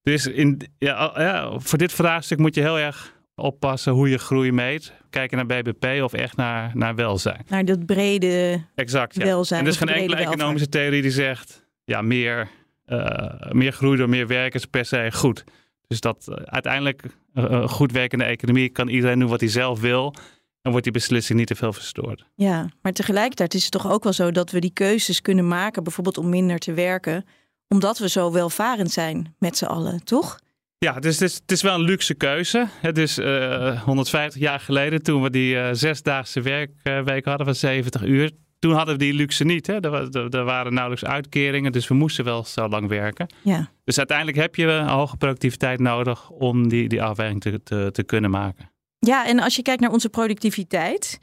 Dus 0.03 0.27
in, 0.27 0.61
ja, 0.79 1.13
ja, 1.17 1.59
voor 1.59 1.79
dit 1.79 1.93
vraagstuk 1.93 2.39
moet 2.39 2.55
je 2.55 2.61
heel 2.61 2.79
erg 2.79 3.15
oppassen 3.35 3.93
hoe 3.93 4.09
je 4.09 4.19
groei 4.19 4.53
meet. 4.53 4.93
Kijken 5.11 5.37
naar 5.37 5.63
BBP 5.63 6.03
of 6.03 6.13
echt 6.13 6.37
naar, 6.37 6.71
naar 6.75 6.95
welzijn. 6.95 7.45
Naar 7.49 7.65
dat 7.65 7.87
brede 7.87 8.65
exact, 8.75 9.15
ja. 9.15 9.25
welzijn. 9.25 9.61
En 9.61 9.67
er 9.67 9.73
is 9.73 9.79
geen 9.79 9.89
enkele 9.89 10.17
economische 10.17 10.69
theorie 10.69 11.03
die 11.03 11.11
zegt... 11.11 11.67
ja, 11.85 12.03
meer, 12.03 12.49
uh, 12.87 13.51
meer 13.51 13.73
groei 13.73 13.97
door 13.97 14.09
meer 14.09 14.27
werken 14.27 14.61
is 14.61 14.67
per 14.67 14.85
se 14.85 15.11
goed. 15.13 15.45
Dus 15.87 16.01
dat 16.01 16.27
uh, 16.29 16.37
uiteindelijk 16.37 17.03
een 17.35 17.69
goed 17.69 17.93
werkende 17.93 18.25
economie 18.25 18.69
kan 18.69 18.89
iedereen 18.89 19.19
doen 19.19 19.29
wat 19.29 19.41
hij 19.41 19.49
zelf 19.49 19.81
wil. 19.81 20.15
En 20.63 20.71
wordt 20.71 20.85
die 20.85 20.93
beslissing 20.93 21.39
niet 21.39 21.49
te 21.49 21.55
veel 21.55 21.73
verstoord. 21.73 22.25
Ja, 22.35 22.69
maar 22.83 22.93
tegelijkertijd 22.93 23.55
is 23.55 23.63
het 23.63 23.73
toch 23.73 23.91
ook 23.91 24.05
wel 24.05 24.13
zo 24.13 24.31
dat 24.31 24.51
we 24.51 24.61
die 24.61 24.73
keuzes 24.73 25.21
kunnen 25.21 25.49
maken, 25.49 25.83
bijvoorbeeld 25.83 26.19
om 26.19 26.29
minder 26.29 26.59
te 26.59 26.73
werken, 26.73 27.25
omdat 27.69 27.99
we 27.99 28.09
zo 28.09 28.33
welvarend 28.33 28.91
zijn 28.91 29.35
met 29.39 29.57
z'n 29.57 29.65
allen, 29.65 30.05
toch? 30.05 30.39
Ja, 30.79 31.01
dus 31.01 31.19
het 31.19 31.31
is, 31.31 31.35
het 31.35 31.53
is 31.53 31.63
wel 31.63 31.75
een 31.75 31.81
luxe 31.81 32.15
keuze. 32.15 32.67
Het 32.81 32.99
is 32.99 33.19
uh, 33.19 33.83
150 33.83 34.41
jaar 34.41 34.61
geleden, 34.61 35.03
toen 35.03 35.23
we 35.23 35.31
die 35.31 35.55
uh, 35.55 35.69
zesdaagse 35.73 36.41
werkweek 36.41 37.25
hadden 37.25 37.47
van 37.47 37.55
70 37.55 38.03
uur, 38.03 38.31
toen 38.67 38.77
hadden 38.77 38.95
we 38.95 39.05
die 39.05 39.15
luxe 39.15 39.45
niet. 39.45 39.67
Hè? 39.67 39.81
Er, 39.81 40.17
er, 40.17 40.35
er, 40.35 40.45
waren 40.45 40.75
nauwelijks 40.75 41.05
uitkeringen, 41.05 41.73
dus 41.73 41.89
we 41.89 41.95
moesten 41.95 42.25
wel 42.25 42.45
zo 42.45 42.69
lang 42.69 42.89
werken. 42.89 43.27
Ja. 43.43 43.71
Dus 43.85 43.99
uiteindelijk 43.99 44.37
heb 44.37 44.55
je 44.55 44.67
een 44.67 44.89
hoge 44.89 45.17
productiviteit 45.17 45.81
nodig 45.81 46.31
om 46.31 46.69
die, 46.69 46.89
die 46.89 47.03
afweging 47.03 47.41
te, 47.41 47.63
te, 47.63 47.89
te 47.93 48.03
kunnen 48.03 48.31
maken. 48.31 48.71
Ja, 48.99 49.27
en 49.27 49.41
als 49.41 49.57
je 49.57 49.63
kijkt 49.63 49.81
naar 49.81 49.91
onze 49.91 50.09
productiviteit, 50.09 51.19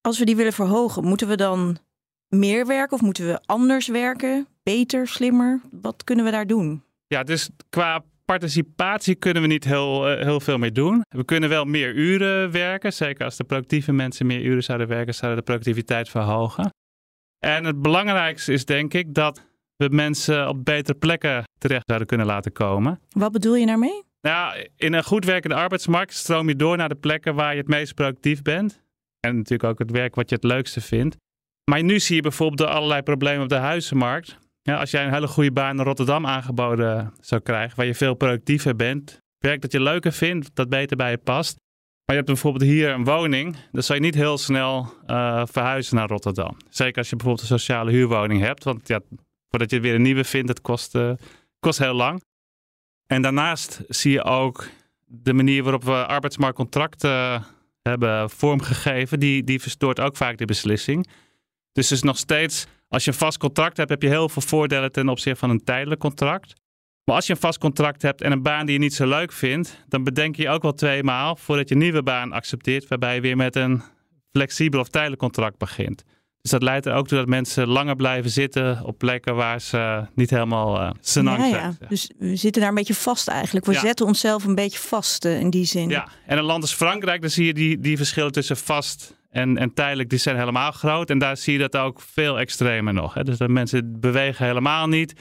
als 0.00 0.18
we 0.18 0.24
die 0.24 0.36
willen 0.36 0.52
verhogen, 0.52 1.04
moeten 1.04 1.28
we 1.28 1.36
dan 1.36 1.78
meer 2.28 2.66
werken 2.66 2.96
of 2.96 3.02
moeten 3.02 3.26
we 3.26 3.40
anders 3.46 3.86
werken? 3.86 4.46
Beter, 4.62 5.08
slimmer? 5.08 5.60
Wat 5.70 6.04
kunnen 6.04 6.24
we 6.24 6.30
daar 6.30 6.46
doen? 6.46 6.82
Ja, 7.06 7.22
dus 7.22 7.48
qua 7.68 8.04
participatie 8.32 9.14
kunnen 9.14 9.42
we 9.42 9.48
niet 9.48 9.64
heel, 9.64 10.10
uh, 10.10 10.22
heel 10.22 10.40
veel 10.40 10.58
meer 10.58 10.72
doen. 10.72 11.02
We 11.08 11.24
kunnen 11.24 11.48
wel 11.48 11.64
meer 11.64 11.94
uren 11.94 12.50
werken. 12.50 12.92
Zeker 12.92 13.24
als 13.24 13.36
de 13.36 13.44
productieve 13.44 13.92
mensen 13.92 14.26
meer 14.26 14.40
uren 14.40 14.62
zouden 14.62 14.88
werken, 14.88 15.14
zouden 15.14 15.38
de 15.38 15.44
productiviteit 15.44 16.08
verhogen. 16.08 16.74
En 17.38 17.64
het 17.64 17.82
belangrijkste 17.82 18.52
is 18.52 18.64
denk 18.64 18.94
ik 18.94 19.14
dat 19.14 19.46
we 19.76 19.88
mensen 19.90 20.48
op 20.48 20.64
betere 20.64 20.98
plekken 20.98 21.44
terecht 21.58 21.82
zouden 21.86 22.08
kunnen 22.08 22.26
laten 22.26 22.52
komen. 22.52 23.00
Wat 23.08 23.32
bedoel 23.32 23.54
je 23.54 23.66
daarmee? 23.66 24.02
Nou, 24.20 24.66
in 24.76 24.92
een 24.92 25.04
goed 25.04 25.24
werkende 25.24 25.56
arbeidsmarkt 25.56 26.14
stroom 26.14 26.48
je 26.48 26.56
door 26.56 26.76
naar 26.76 26.88
de 26.88 26.94
plekken 26.94 27.34
waar 27.34 27.52
je 27.52 27.58
het 27.58 27.68
meest 27.68 27.94
productief 27.94 28.42
bent. 28.42 28.82
En 29.20 29.36
natuurlijk 29.36 29.70
ook 29.70 29.78
het 29.78 29.90
werk 29.90 30.14
wat 30.14 30.28
je 30.28 30.34
het 30.34 30.44
leukste 30.44 30.80
vindt. 30.80 31.16
Maar 31.70 31.82
nu 31.82 32.00
zie 32.00 32.16
je 32.16 32.22
bijvoorbeeld 32.22 32.70
allerlei 32.70 33.02
problemen 33.02 33.42
op 33.42 33.48
de 33.48 33.54
huizenmarkt. 33.54 34.38
Ja, 34.68 34.76
als 34.76 34.90
jij 34.90 35.04
een 35.04 35.12
hele 35.12 35.28
goede 35.28 35.52
baan 35.52 35.78
in 35.78 35.84
Rotterdam 35.84 36.26
aangeboden 36.26 37.14
zou 37.20 37.40
krijgen, 37.40 37.76
waar 37.76 37.86
je 37.86 37.94
veel 37.94 38.14
productiever 38.14 38.76
bent, 38.76 39.22
werk 39.38 39.60
dat 39.60 39.72
je 39.72 39.80
leuker 39.80 40.12
vindt, 40.12 40.50
dat 40.54 40.68
beter 40.68 40.96
bij 40.96 41.10
je 41.10 41.18
past. 41.18 41.56
Maar 42.04 42.16
je 42.16 42.22
hebt 42.22 42.26
bijvoorbeeld 42.26 42.70
hier 42.70 42.90
een 42.90 43.04
woning, 43.04 43.56
dan 43.72 43.82
zou 43.82 43.98
je 43.98 44.04
niet 44.04 44.14
heel 44.14 44.38
snel 44.38 44.92
uh, 45.06 45.42
verhuizen 45.46 45.96
naar 45.96 46.08
Rotterdam. 46.08 46.56
Zeker 46.68 46.98
als 46.98 47.10
je 47.10 47.16
bijvoorbeeld 47.16 47.50
een 47.50 47.58
sociale 47.58 47.90
huurwoning 47.90 48.40
hebt, 48.40 48.64
want 48.64 48.88
ja, 48.88 49.00
voordat 49.48 49.70
je 49.70 49.80
weer 49.80 49.94
een 49.94 50.02
nieuwe 50.02 50.24
vindt, 50.24 50.48
het 50.48 50.60
kost, 50.60 50.94
uh, 50.94 51.12
kost 51.60 51.78
heel 51.78 51.94
lang. 51.94 52.22
En 53.06 53.22
daarnaast 53.22 53.80
zie 53.88 54.12
je 54.12 54.24
ook 54.24 54.68
de 55.04 55.32
manier 55.32 55.62
waarop 55.62 55.84
we 55.84 56.06
arbeidsmarktcontracten 56.06 57.44
hebben 57.82 58.30
vormgegeven, 58.30 59.20
die, 59.20 59.44
die 59.44 59.60
verstoort 59.60 60.00
ook 60.00 60.16
vaak 60.16 60.38
de 60.38 60.44
beslissing. 60.44 61.08
Dus 61.72 61.92
is 61.92 62.02
nog 62.02 62.16
steeds, 62.16 62.66
als 62.88 63.04
je 63.04 63.10
een 63.10 63.16
vast 63.16 63.38
contract 63.38 63.76
hebt, 63.76 63.90
heb 63.90 64.02
je 64.02 64.08
heel 64.08 64.28
veel 64.28 64.42
voordelen 64.42 64.92
ten 64.92 65.08
opzichte 65.08 65.38
van 65.38 65.50
een 65.50 65.64
tijdelijk 65.64 66.00
contract. 66.00 66.54
Maar 67.04 67.16
als 67.16 67.26
je 67.26 67.32
een 67.32 67.40
vast 67.40 67.58
contract 67.58 68.02
hebt 68.02 68.22
en 68.22 68.32
een 68.32 68.42
baan 68.42 68.66
die 68.66 68.74
je 68.74 68.80
niet 68.80 68.94
zo 68.94 69.06
leuk 69.06 69.32
vindt, 69.32 69.84
dan 69.88 70.04
bedenk 70.04 70.36
je 70.36 70.48
ook 70.48 70.62
wel 70.62 70.74
twee 70.74 71.02
maal 71.02 71.36
voordat 71.36 71.68
je 71.68 71.74
een 71.74 71.80
nieuwe 71.80 72.02
baan 72.02 72.32
accepteert, 72.32 72.88
waarbij 72.88 73.14
je 73.14 73.20
weer 73.20 73.36
met 73.36 73.56
een 73.56 73.82
flexibel 74.32 74.80
of 74.80 74.88
tijdelijk 74.88 75.20
contract 75.20 75.58
begint. 75.58 76.04
Dus 76.40 76.50
dat 76.50 76.62
leidt 76.62 76.86
er 76.86 76.94
ook 76.94 77.08
toe 77.08 77.18
dat 77.18 77.26
mensen 77.26 77.68
langer 77.68 77.96
blijven 77.96 78.30
zitten 78.30 78.84
op 78.84 78.98
plekken 78.98 79.34
waar 79.34 79.60
ze 79.60 80.06
niet 80.14 80.30
helemaal 80.30 80.74
uh, 80.74 80.82
ja, 80.82 80.94
zijn. 81.00 81.50
Ja. 81.50 81.72
Dus 81.88 82.10
we 82.18 82.36
zitten 82.36 82.60
daar 82.60 82.70
een 82.70 82.76
beetje 82.76 82.94
vast 82.94 83.28
eigenlijk. 83.28 83.66
We 83.66 83.74
zetten 83.74 84.06
onszelf 84.06 84.44
een 84.44 84.54
beetje 84.54 84.78
vast 84.78 85.24
uh, 85.24 85.40
in 85.40 85.50
die 85.50 85.64
zin. 85.64 85.88
Ja, 85.88 86.08
en 86.26 86.38
een 86.38 86.44
land 86.44 86.62
als 86.62 86.74
Frankrijk, 86.74 87.20
dan 87.20 87.30
zie 87.30 87.46
je 87.46 87.54
die, 87.54 87.80
die 87.80 87.96
verschillen 87.96 88.32
tussen 88.32 88.56
vast 88.56 89.17
en, 89.30 89.58
en 89.58 89.74
tijdelijk, 89.74 90.10
die 90.10 90.18
zijn 90.18 90.36
helemaal 90.36 90.72
groot. 90.72 91.10
En 91.10 91.18
daar 91.18 91.36
zie 91.36 91.52
je 91.52 91.58
dat 91.58 91.76
ook 91.76 92.00
veel 92.00 92.38
extremer 92.38 92.92
nog. 92.92 93.14
Hè? 93.14 93.24
Dus 93.24 93.38
dat 93.38 93.48
mensen 93.48 94.00
bewegen 94.00 94.46
helemaal 94.46 94.86
niet. 94.86 95.14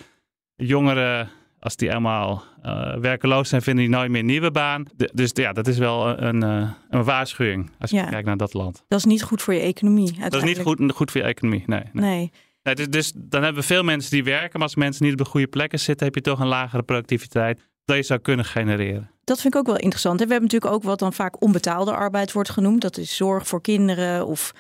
Jongeren 0.56 1.30
als 1.60 1.76
die 1.76 1.92
allemaal 1.92 2.44
uh, 2.66 2.96
werkeloos 2.96 3.50
zijn, 3.50 3.62
vinden 3.62 3.86
die 3.86 3.94
nooit 3.94 4.12
meer 4.12 4.20
een 4.20 4.26
nieuwe 4.26 4.52
baan. 4.52 4.86
dus 5.14 5.32
ja, 5.34 5.54
dat 5.54 5.68
is 5.68 5.78
wel 5.78 6.22
een, 6.22 6.44
uh, 6.44 6.72
een 6.90 7.04
waarschuwing 7.04 7.72
als 7.80 7.92
je 7.92 8.08
kijkt 8.10 8.26
naar 8.26 8.38
dat 8.38 8.54
land. 8.54 8.84
Dat 8.88 9.00
is 9.00 9.06
niet 9.06 9.24
goed 9.24 9.42
voor 9.42 9.54
je 9.54 9.60
economie. 9.60 10.20
Dat 10.20 10.34
is 10.34 10.44
niet 10.44 10.60
goed, 10.60 10.92
goed 10.92 11.12
voor 11.12 11.22
je 11.22 11.28
economie, 11.28 11.64
nee. 11.66 11.84
nee. 11.92 12.32
nee. 12.64 12.76
dus, 12.76 12.88
dus, 12.88 13.12
dan 13.16 13.44
hebben 13.44 13.62
we 13.62 13.68
veel 13.68 13.84
mensen 13.84 14.12
die 14.12 14.24
werken, 14.24 14.52
maar 14.54 14.68
als 14.68 14.76
mensen 14.76 15.04
niet 15.04 15.14
op 15.14 15.20
de 15.20 15.26
goede 15.26 15.48
plekken 15.48 15.80
zitten, 15.80 16.06
heb 16.06 16.16
je 16.16 16.22
toch 16.22 16.40
een 16.40 16.48
lagere 16.48 16.84
productiviteit 16.84 17.62
dat 17.86 17.96
je 17.96 18.04
zou 18.04 18.20
kunnen 18.20 18.46
genereren. 18.46 19.12
Dat 19.28 19.42
vind 19.42 19.54
ik 19.54 19.60
ook 19.60 19.66
wel 19.66 19.78
interessant. 19.78 20.22
En 20.22 20.28
we 20.28 20.32
hebben 20.32 20.50
natuurlijk 20.50 20.82
ook 20.82 20.90
wat 20.90 21.00
dan 21.00 21.14
vaak 21.14 21.42
onbetaalde 21.42 21.94
arbeid 21.94 22.32
wordt 22.32 22.50
genoemd. 22.50 22.82
Dat 22.82 22.98
is 22.98 23.16
zorg 23.16 23.48
voor 23.48 23.62
kinderen 23.62 24.26
of 24.26 24.54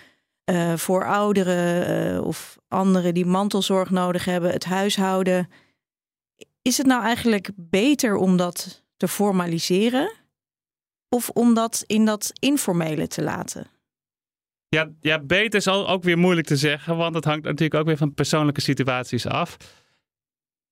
uh, 0.51 0.75
voor 0.75 1.05
ouderen 1.05 2.23
of 2.23 2.57
anderen 2.67 3.13
die 3.13 3.25
mantelzorg 3.25 3.89
nodig 3.89 4.25
hebben, 4.25 4.51
het 4.51 4.65
huishouden. 4.65 5.49
Is 6.61 6.77
het 6.77 6.87
nou 6.87 7.03
eigenlijk 7.03 7.49
beter 7.55 8.15
om 8.15 8.37
dat 8.37 8.83
te 8.97 9.07
formaliseren 9.07 10.11
of 11.09 11.29
om 11.29 11.53
dat 11.53 11.83
in 11.85 12.05
dat 12.05 12.31
informele 12.39 13.07
te 13.07 13.23
laten? 13.23 13.67
Ja, 14.69 14.89
ja, 14.99 15.19
beter 15.19 15.59
is 15.59 15.67
ook 15.67 16.03
weer 16.03 16.17
moeilijk 16.17 16.47
te 16.47 16.57
zeggen, 16.57 16.97
want 16.97 17.15
het 17.15 17.25
hangt 17.25 17.43
natuurlijk 17.43 17.79
ook 17.79 17.87
weer 17.87 17.97
van 17.97 18.13
persoonlijke 18.13 18.61
situaties 18.61 19.25
af. 19.25 19.57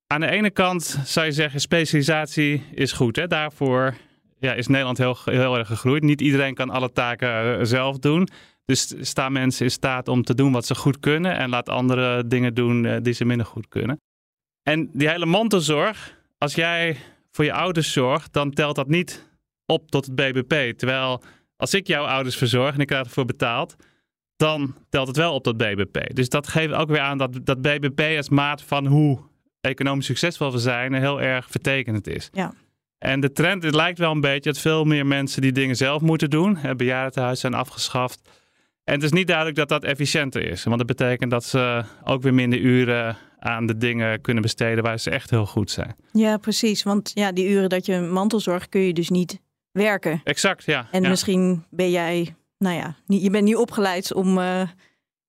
Aan 0.07 0.19
de 0.19 0.29
ene 0.29 0.51
kant 0.51 0.99
zou 1.05 1.25
je 1.25 1.31
zeggen, 1.31 1.59
specialisatie 1.59 2.63
is 2.73 2.91
goed. 2.91 3.15
Hè? 3.15 3.27
Daarvoor 3.27 3.95
ja, 4.39 4.53
is 4.53 4.67
Nederland 4.67 4.97
heel, 4.97 5.17
heel 5.23 5.57
erg 5.57 5.67
gegroeid. 5.67 6.03
Niet 6.03 6.21
iedereen 6.21 6.53
kan 6.53 6.69
alle 6.69 6.91
taken 6.91 7.59
eh, 7.59 7.65
zelf 7.65 7.97
doen. 7.97 8.27
Dus 8.65 8.93
staan 8.99 9.31
mensen 9.31 9.65
in 9.65 9.71
staat 9.71 10.07
om 10.07 10.23
te 10.23 10.35
doen 10.35 10.51
wat 10.51 10.65
ze 10.65 10.75
goed 10.75 10.99
kunnen 10.99 11.37
en 11.37 11.49
laat 11.49 11.69
andere 11.69 12.27
dingen 12.27 12.53
doen 12.53 12.85
eh, 12.85 12.97
die 13.01 13.13
ze 13.13 13.25
minder 13.25 13.45
goed 13.45 13.67
kunnen. 13.67 14.01
En 14.63 14.89
die 14.93 15.09
hele 15.09 15.25
mantelzorg, 15.25 16.17
als 16.37 16.55
jij 16.55 16.97
voor 17.31 17.45
je 17.45 17.53
ouders 17.53 17.93
zorgt, 17.93 18.33
dan 18.33 18.51
telt 18.51 18.75
dat 18.75 18.87
niet 18.87 19.29
op 19.65 19.91
tot 19.91 20.05
het 20.05 20.15
BBP. 20.15 20.77
Terwijl 20.77 21.23
als 21.57 21.73
ik 21.73 21.87
jouw 21.87 22.05
ouders 22.05 22.37
verzorg 22.37 22.73
en 22.73 22.79
ik 22.79 22.87
krijg 22.87 23.05
ervoor 23.05 23.25
betaald, 23.25 23.75
dan 24.35 24.75
telt 24.89 25.07
het 25.07 25.17
wel 25.17 25.33
op 25.33 25.43
tot 25.43 25.57
BBP. 25.57 26.15
Dus 26.15 26.29
dat 26.29 26.47
geeft 26.47 26.73
ook 26.73 26.89
weer 26.89 26.99
aan 26.99 27.17
dat, 27.17 27.39
dat 27.43 27.61
BBP 27.61 28.17
als 28.17 28.29
maat 28.29 28.61
van 28.61 28.85
hoe 28.85 29.19
economisch 29.65 30.05
succesvol 30.05 30.51
we 30.51 30.57
zijn 30.57 30.93
heel 30.93 31.21
erg 31.21 31.47
vertekenend 31.49 32.07
is. 32.07 32.29
Ja. 32.33 32.53
En 32.97 33.19
de 33.19 33.31
trend 33.31 33.63
het 33.63 33.75
lijkt 33.75 33.99
wel 33.99 34.11
een 34.11 34.21
beetje 34.21 34.51
dat 34.51 34.61
veel 34.61 34.83
meer 34.83 35.05
mensen 35.05 35.41
die 35.41 35.51
dingen 35.51 35.75
zelf 35.75 36.01
moeten 36.01 36.29
doen. 36.29 36.57
Bejaardentehuizen 36.77 37.51
zijn 37.51 37.61
afgeschaft. 37.61 38.21
En 38.83 38.93
het 38.93 39.03
is 39.03 39.11
niet 39.11 39.27
duidelijk 39.27 39.57
dat 39.57 39.69
dat 39.69 39.83
efficiënter 39.83 40.47
is. 40.47 40.63
Want 40.63 40.77
dat 40.77 40.87
betekent 40.87 41.31
dat 41.31 41.43
ze 41.43 41.83
ook 42.03 42.21
weer 42.21 42.33
minder 42.33 42.59
uren 42.59 43.17
aan 43.39 43.65
de 43.65 43.77
dingen 43.77 44.21
kunnen 44.21 44.43
besteden 44.43 44.83
waar 44.83 44.99
ze 44.99 45.09
echt 45.09 45.29
heel 45.29 45.45
goed 45.45 45.71
zijn. 45.71 45.95
Ja, 46.11 46.37
precies. 46.37 46.83
Want 46.83 47.11
ja, 47.13 47.31
die 47.31 47.49
uren 47.49 47.69
dat 47.69 47.85
je 47.85 47.99
mantelzorg 47.99 48.69
kun 48.69 48.81
je 48.81 48.93
dus 48.93 49.09
niet 49.09 49.41
werken. 49.71 50.21
Exact, 50.23 50.63
ja. 50.63 50.87
En 50.91 51.01
ja. 51.01 51.09
misschien 51.09 51.65
ben 51.69 51.91
jij, 51.91 52.35
nou 52.57 52.75
ja, 52.75 52.95
je 53.05 53.29
bent 53.29 53.43
niet 53.43 53.55
opgeleid 53.55 54.13
om 54.13 54.37
uh, 54.37 54.61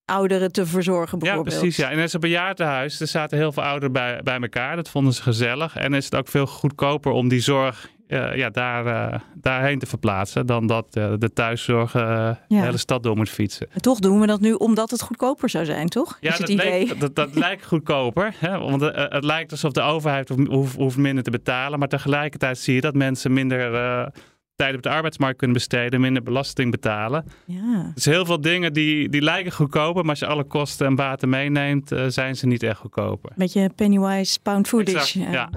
ouderen 0.06 0.52
te 0.52 0.66
verzorgen 0.66 1.18
bijvoorbeeld. 1.18 1.54
Ja, 1.54 1.60
precies. 1.60 1.76
Ja. 1.76 1.90
En 1.90 1.98
in 1.98 2.08
een 2.12 2.20
bejaardenhuis, 2.20 3.00
er 3.00 3.06
zaten 3.06 3.38
heel 3.38 3.52
veel 3.52 3.62
ouderen 3.62 3.92
bij, 3.92 4.20
bij 4.22 4.40
elkaar. 4.40 4.76
Dat 4.76 4.88
vonden 4.88 5.12
ze 5.12 5.22
gezellig. 5.22 5.76
En 5.76 5.94
is 5.94 6.04
het 6.04 6.14
ook 6.14 6.28
veel 6.28 6.46
goedkoper 6.46 7.12
om 7.12 7.28
die 7.28 7.40
zorg 7.40 7.90
uh, 8.08 8.36
ja, 8.36 8.50
daar, 8.50 8.86
uh, 8.86 9.18
daarheen 9.34 9.78
te 9.78 9.86
verplaatsen 9.86 10.46
dan 10.46 10.66
dat 10.66 10.96
uh, 10.96 11.12
de 11.18 11.32
thuiszorg 11.32 11.92
ja. 11.92 12.38
de 12.48 12.54
hele 12.54 12.76
stad 12.76 13.02
door 13.02 13.16
moet 13.16 13.28
fietsen. 13.28 13.66
En 13.72 13.80
toch 13.80 13.98
doen 13.98 14.20
we 14.20 14.26
dat 14.26 14.40
nu 14.40 14.52
omdat 14.52 14.90
het 14.90 15.02
goedkoper 15.02 15.48
zou 15.48 15.64
zijn, 15.64 15.88
toch? 15.88 16.18
Ja, 16.20 16.32
is 16.32 16.38
dat, 16.38 16.48
het 16.48 16.58
idee? 16.58 16.84
Lijkt, 16.84 17.00
dat, 17.00 17.14
dat 17.14 17.34
lijkt 17.46 17.66
goedkoper. 17.66 18.34
Hè? 18.38 18.58
Want 18.58 18.80
het 18.94 19.24
lijkt 19.24 19.50
alsof 19.50 19.72
de 19.72 19.80
overheid 19.80 20.28
hoeft, 20.28 20.76
hoeft, 20.76 20.96
minder 20.96 21.24
te 21.24 21.30
betalen. 21.30 21.78
Maar 21.78 21.88
tegelijkertijd 21.88 22.58
zie 22.58 22.74
je 22.74 22.80
dat 22.80 22.94
mensen 22.94 23.32
minder 23.32 24.12
tijd 24.56 24.74
op 24.74 24.82
de 24.82 24.88
arbeidsmarkt 24.88 25.38
kunnen 25.38 25.56
besteden, 25.56 26.00
minder 26.00 26.22
belasting 26.22 26.70
betalen. 26.70 27.24
Ja. 27.44 27.90
Dus 27.94 28.04
heel 28.04 28.24
veel 28.24 28.40
dingen 28.40 28.72
die, 28.72 29.08
die 29.08 29.22
lijken 29.22 29.52
goedkoper, 29.52 30.00
maar 30.00 30.10
als 30.10 30.18
je 30.18 30.26
alle 30.26 30.44
kosten 30.44 30.86
en 30.86 30.94
baten 30.94 31.28
meeneemt, 31.28 31.92
zijn 32.08 32.36
ze 32.36 32.46
niet 32.46 32.62
echt 32.62 32.78
goedkoper. 32.78 33.32
Beetje 33.36 33.70
pennywise 33.74 34.40
pound 34.40 34.68
foolish. 34.68 35.16
Exact, 35.16 35.32
ja. 35.32 35.50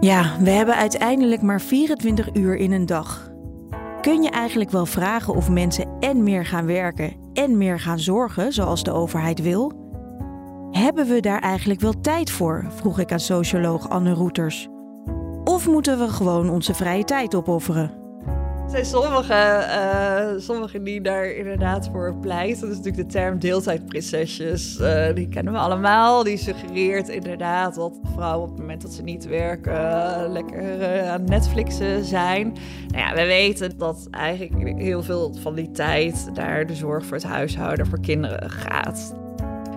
Ja, 0.00 0.36
we 0.40 0.50
hebben 0.50 0.76
uiteindelijk 0.76 1.42
maar 1.42 1.60
24 1.60 2.34
uur 2.34 2.56
in 2.56 2.72
een 2.72 2.86
dag. 2.86 3.32
Kun 4.00 4.22
je 4.22 4.30
eigenlijk 4.30 4.70
wel 4.70 4.86
vragen 4.86 5.34
of 5.34 5.50
mensen 5.50 5.88
en 6.00 6.22
meer 6.22 6.46
gaan 6.46 6.66
werken 6.66 7.16
en 7.32 7.58
meer 7.58 7.80
gaan 7.80 7.98
zorgen, 7.98 8.52
zoals 8.52 8.82
de 8.82 8.92
overheid 8.92 9.42
wil? 9.42 9.83
Hebben 10.74 11.06
we 11.06 11.20
daar 11.20 11.40
eigenlijk 11.40 11.80
wel 11.80 12.00
tijd 12.00 12.30
voor? 12.30 12.66
vroeg 12.68 12.98
ik 12.98 13.12
aan 13.12 13.20
socioloog 13.20 13.88
Anne 13.88 14.12
Roeters. 14.12 14.68
Of 15.44 15.66
moeten 15.66 15.98
we 15.98 16.08
gewoon 16.08 16.50
onze 16.50 16.74
vrije 16.74 17.04
tijd 17.04 17.34
opofferen? 17.34 17.92
Er 18.64 18.70
zijn 18.70 18.84
sommigen, 18.84 19.58
uh, 19.58 20.40
sommigen 20.40 20.84
die 20.84 21.00
daar 21.00 21.26
inderdaad 21.26 21.88
voor 21.92 22.16
pleiten. 22.20 22.60
Dat 22.60 22.70
is 22.70 22.76
natuurlijk 22.76 23.08
de 23.08 23.12
term 23.12 23.38
deeltijdprinsesjes. 23.38 24.78
Uh, 24.80 25.14
die 25.14 25.28
kennen 25.28 25.52
we 25.52 25.58
allemaal. 25.58 26.22
Die 26.22 26.36
suggereert 26.36 27.08
inderdaad 27.08 27.74
dat 27.74 27.98
vrouwen 28.14 28.42
op 28.42 28.50
het 28.50 28.60
moment 28.60 28.82
dat 28.82 28.92
ze 28.92 29.02
niet 29.02 29.26
werken... 29.26 30.32
Lekker 30.32 31.04
aan 31.06 31.24
Netflixen 31.24 32.04
zijn. 32.04 32.52
Nou 32.88 33.06
ja, 33.06 33.14
we 33.14 33.24
weten 33.24 33.78
dat 33.78 34.08
eigenlijk 34.10 34.78
heel 34.78 35.02
veel 35.02 35.34
van 35.40 35.54
die 35.54 35.70
tijd... 35.70 36.30
naar 36.34 36.66
de 36.66 36.74
zorg 36.74 37.04
voor 37.04 37.16
het 37.16 37.26
huishouden, 37.26 37.86
voor 37.86 38.00
kinderen 38.00 38.50
gaat 38.50 39.22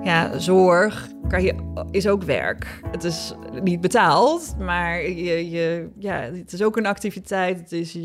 ja, 0.07 0.39
zorg 0.39 1.07
kan 1.27 1.43
je, 1.43 1.85
is 1.91 2.07
ook 2.07 2.23
werk. 2.23 2.79
Het 2.91 3.03
is 3.03 3.33
niet 3.61 3.81
betaald, 3.81 4.55
maar 4.59 5.01
je, 5.01 5.49
je, 5.49 5.89
ja, 5.99 6.19
het 6.19 6.53
is 6.53 6.63
ook 6.63 6.77
een 6.77 6.85
activiteit. 6.85 7.59
Het, 7.59 7.71
is, 7.71 7.97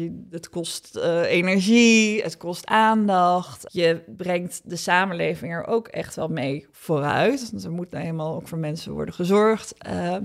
kost 0.50 0.96
uh, 0.96 1.30
energie, 1.30 2.22
het 2.22 2.36
kost 2.36 2.66
aandacht. 2.66 3.64
Je 3.72 4.02
brengt 4.16 4.60
de 4.64 4.76
samenleving 4.76 5.52
er 5.52 5.66
ook 5.66 5.88
echt 5.88 6.14
wel 6.14 6.28
mee 6.28 6.66
vooruit. 6.70 7.50
Want 7.50 7.64
er 7.64 7.70
moet 7.70 7.90
nou 7.90 8.20
ook 8.20 8.48
voor 8.48 8.58
mensen 8.58 8.92
worden 8.92 9.14
gezorgd. 9.14 9.74
Uh, 9.88 10.16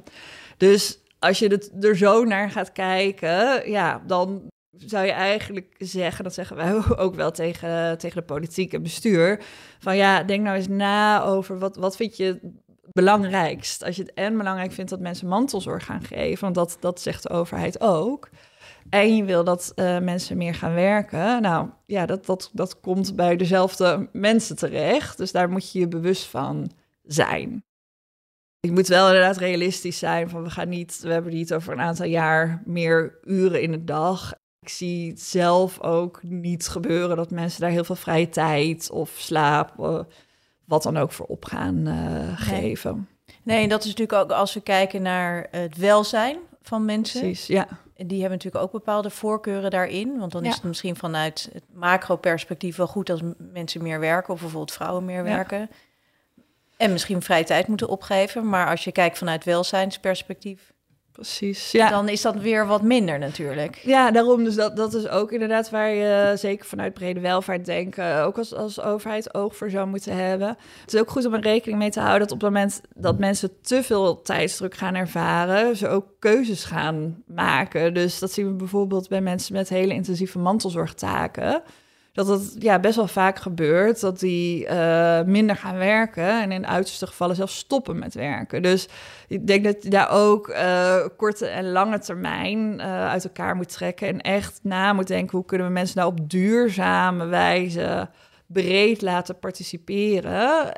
dus 0.57 0.99
als 1.19 1.39
je 1.39 1.47
het 1.47 1.71
er 1.79 1.97
zo 1.97 2.23
naar 2.23 2.51
gaat 2.51 2.71
kijken, 2.71 3.69
ja, 3.71 4.01
dan 4.07 4.41
zou 4.85 5.05
je 5.05 5.11
eigenlijk 5.11 5.75
zeggen, 5.77 6.23
dat 6.23 6.33
zeggen 6.33 6.55
wij 6.55 6.73
ook 7.05 7.15
wel 7.15 7.31
tegen, 7.31 7.97
tegen 7.97 8.17
de 8.17 8.25
politiek 8.25 8.73
en 8.73 8.83
bestuur, 8.83 9.43
van 9.79 9.97
ja, 9.97 10.23
denk 10.23 10.43
nou 10.43 10.55
eens 10.55 10.67
na 10.67 11.23
over 11.23 11.59
wat, 11.59 11.75
wat 11.75 11.95
vind 11.95 12.17
je 12.17 12.39
belangrijkst. 12.91 13.83
Als 13.83 13.95
je 13.95 14.01
het 14.01 14.13
en 14.13 14.37
belangrijk 14.37 14.71
vindt 14.71 14.89
dat 14.89 14.99
mensen 14.99 15.27
mantelzorg 15.27 15.85
gaan 15.85 16.03
geven, 16.03 16.43
want 16.43 16.55
dat, 16.55 16.77
dat 16.79 17.01
zegt 17.01 17.23
de 17.23 17.29
overheid 17.29 17.81
ook. 17.81 18.29
En 18.89 19.15
je 19.15 19.23
wil 19.23 19.43
dat 19.43 19.71
uh, 19.75 19.99
mensen 19.99 20.37
meer 20.37 20.55
gaan 20.55 20.73
werken. 20.73 21.41
Nou 21.41 21.69
ja, 21.85 22.05
dat, 22.05 22.25
dat, 22.25 22.49
dat 22.53 22.79
komt 22.79 23.15
bij 23.15 23.35
dezelfde 23.35 24.09
mensen 24.11 24.55
terecht. 24.55 25.17
Dus 25.17 25.31
daar 25.31 25.49
moet 25.49 25.71
je 25.71 25.79
je 25.79 25.87
bewust 25.87 26.25
van 26.25 26.71
zijn. 27.03 27.63
Je 28.59 28.71
moet 28.71 28.87
wel 28.87 29.07
inderdaad 29.07 29.37
realistisch 29.37 29.97
zijn 29.97 30.29
van 30.29 30.43
we 30.43 30.49
gaan 30.49 30.69
niet, 30.69 30.99
we 31.01 31.11
hebben 31.11 31.33
niet 31.33 31.53
over 31.53 31.73
een 31.73 31.81
aantal 31.81 32.05
jaar 32.05 32.61
meer 32.65 33.19
uren 33.23 33.61
in 33.61 33.71
de 33.71 33.83
dag. 33.83 34.33
Ik 34.59 34.69
zie 34.69 35.13
zelf 35.15 35.81
ook 35.81 36.23
niet 36.23 36.67
gebeuren 36.67 37.17
dat 37.17 37.31
mensen 37.31 37.61
daar 37.61 37.69
heel 37.69 37.83
veel 37.83 37.95
vrije 37.95 38.29
tijd 38.29 38.89
of 38.91 39.09
slaap, 39.09 39.73
uh, 39.79 39.99
wat 40.65 40.83
dan 40.83 40.97
ook 40.97 41.11
voor 41.11 41.25
op 41.25 41.45
gaan 41.45 41.87
uh, 41.87 42.41
geven. 42.41 43.09
Nee, 43.43 43.63
en 43.63 43.69
dat 43.69 43.83
is 43.83 43.89
natuurlijk 43.89 44.19
ook 44.19 44.31
als 44.31 44.53
we 44.53 44.61
kijken 44.61 45.01
naar 45.01 45.47
het 45.51 45.77
welzijn 45.77 46.37
van 46.61 46.85
mensen. 46.85 47.21
Precies, 47.21 47.47
ja. 47.47 47.67
Die 47.95 48.19
hebben 48.19 48.37
natuurlijk 48.37 48.63
ook 48.63 48.71
bepaalde 48.71 49.09
voorkeuren 49.09 49.71
daarin. 49.71 50.19
Want 50.19 50.31
dan 50.31 50.43
ja. 50.43 50.49
is 50.49 50.55
het 50.55 50.63
misschien 50.63 50.95
vanuit 50.95 51.49
het 51.53 51.63
macro-perspectief 51.73 52.75
wel 52.75 52.87
goed 52.87 53.09
als 53.09 53.21
mensen 53.37 53.83
meer 53.83 53.99
werken, 53.99 54.33
of 54.33 54.39
bijvoorbeeld 54.39 54.71
vrouwen 54.71 55.05
meer 55.05 55.23
werken. 55.23 55.59
Ja. 55.59 55.67
En 56.77 56.91
misschien 56.91 57.21
vrije 57.21 57.43
tijd 57.43 57.67
moeten 57.67 57.89
opgeven. 57.89 58.49
Maar 58.49 58.69
als 58.69 58.83
je 58.83 58.91
kijkt 58.91 59.17
vanuit 59.17 59.43
welzijnsperspectief, 59.43 60.73
Precies, 61.17 61.71
ja. 61.71 61.89
Dan 61.89 62.09
is 62.09 62.21
dat 62.21 62.35
weer 62.35 62.67
wat 62.67 62.81
minder 62.81 63.19
natuurlijk. 63.19 63.75
Ja, 63.75 64.11
daarom. 64.11 64.43
Dus 64.43 64.55
dat, 64.55 64.75
dat 64.75 64.93
is 64.93 65.07
ook 65.07 65.31
inderdaad 65.31 65.69
waar 65.69 65.89
je 65.89 66.33
zeker 66.35 66.65
vanuit 66.65 66.93
brede 66.93 67.19
welvaart 67.19 67.65
denken, 67.65 68.23
ook 68.23 68.37
als, 68.37 68.53
als 68.53 68.81
overheid 68.81 69.33
oog 69.33 69.55
voor 69.55 69.69
zou 69.69 69.87
moeten 69.87 70.15
hebben. 70.15 70.47
Het 70.81 70.93
is 70.93 70.99
ook 70.99 71.09
goed 71.09 71.25
om 71.25 71.33
er 71.33 71.39
rekening 71.39 71.79
mee 71.79 71.89
te 71.89 71.99
houden 71.99 72.19
dat 72.19 72.31
op 72.31 72.41
het 72.41 72.49
moment 72.51 72.81
dat 72.95 73.19
mensen 73.19 73.61
te 73.61 73.83
veel 73.83 74.21
tijdsdruk 74.21 74.75
gaan 74.75 74.95
ervaren, 74.95 75.75
ze 75.75 75.87
ook 75.87 76.05
keuzes 76.19 76.63
gaan 76.63 77.23
maken. 77.25 77.93
Dus 77.93 78.19
dat 78.19 78.31
zien 78.31 78.47
we 78.47 78.53
bijvoorbeeld 78.53 79.09
bij 79.09 79.21
mensen 79.21 79.53
met 79.53 79.69
hele 79.69 79.93
intensieve 79.93 80.39
mantelzorgtaken 80.39 81.63
dat 82.17 82.27
het 82.27 82.55
ja, 82.59 82.79
best 82.79 82.95
wel 82.95 83.07
vaak 83.07 83.39
gebeurt 83.39 83.99
dat 83.99 84.19
die 84.19 84.65
uh, 84.65 85.21
minder 85.21 85.55
gaan 85.55 85.77
werken 85.77 86.41
en 86.41 86.51
in 86.51 86.67
uiterste 86.67 87.07
gevallen 87.07 87.35
zelfs 87.35 87.57
stoppen 87.57 87.99
met 87.99 88.13
werken. 88.13 88.61
Dus 88.61 88.87
ik 89.27 89.47
denk 89.47 89.63
dat 89.63 89.83
je 89.83 89.89
daar 89.89 90.09
ook 90.09 90.47
uh, 90.47 90.95
korte 91.17 91.47
en 91.47 91.71
lange 91.71 91.99
termijn 91.99 92.73
uh, 92.73 93.07
uit 93.07 93.23
elkaar 93.23 93.55
moet 93.55 93.73
trekken 93.73 94.07
en 94.07 94.21
echt 94.21 94.59
na 94.63 94.93
moet 94.93 95.07
denken 95.07 95.37
hoe 95.37 95.45
kunnen 95.45 95.67
we 95.67 95.73
mensen 95.73 95.97
nou 95.97 96.11
op 96.11 96.29
duurzame 96.29 97.25
wijze 97.25 98.09
breed 98.45 99.01
laten 99.01 99.39
participeren, 99.39 100.71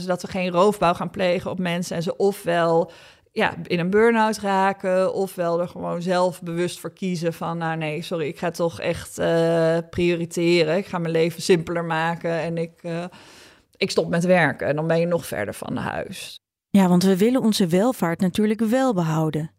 zodat 0.00 0.22
we 0.22 0.28
geen 0.28 0.50
roofbouw 0.50 0.94
gaan 0.94 1.10
plegen 1.10 1.50
op 1.50 1.58
mensen 1.58 1.96
en 1.96 2.02
ze 2.02 2.16
ofwel 2.16 2.90
ja, 3.36 3.54
in 3.62 3.78
een 3.78 3.90
burn-out 3.90 4.38
raken, 4.38 5.14
ofwel 5.14 5.60
er 5.60 5.68
gewoon 5.68 6.02
zelf 6.02 6.42
bewust 6.42 6.80
voor 6.80 6.92
kiezen 6.92 7.32
van, 7.32 7.58
nou 7.58 7.76
nee, 7.76 8.02
sorry, 8.02 8.26
ik 8.26 8.38
ga 8.38 8.50
toch 8.50 8.80
echt 8.80 9.18
uh, 9.18 9.78
prioriteren. 9.90 10.76
Ik 10.76 10.86
ga 10.86 10.98
mijn 10.98 11.12
leven 11.12 11.42
simpeler 11.42 11.84
maken 11.84 12.30
en 12.30 12.58
ik, 12.58 12.82
uh, 12.82 13.04
ik 13.76 13.90
stop 13.90 14.08
met 14.08 14.24
werken. 14.24 14.66
En 14.66 14.76
dan 14.76 14.86
ben 14.86 15.00
je 15.00 15.06
nog 15.06 15.26
verder 15.26 15.54
van 15.54 15.76
huis. 15.76 16.40
Ja, 16.70 16.88
want 16.88 17.02
we 17.02 17.16
willen 17.16 17.42
onze 17.42 17.66
welvaart 17.66 18.20
natuurlijk 18.20 18.60
wel 18.60 18.94
behouden. 18.94 19.50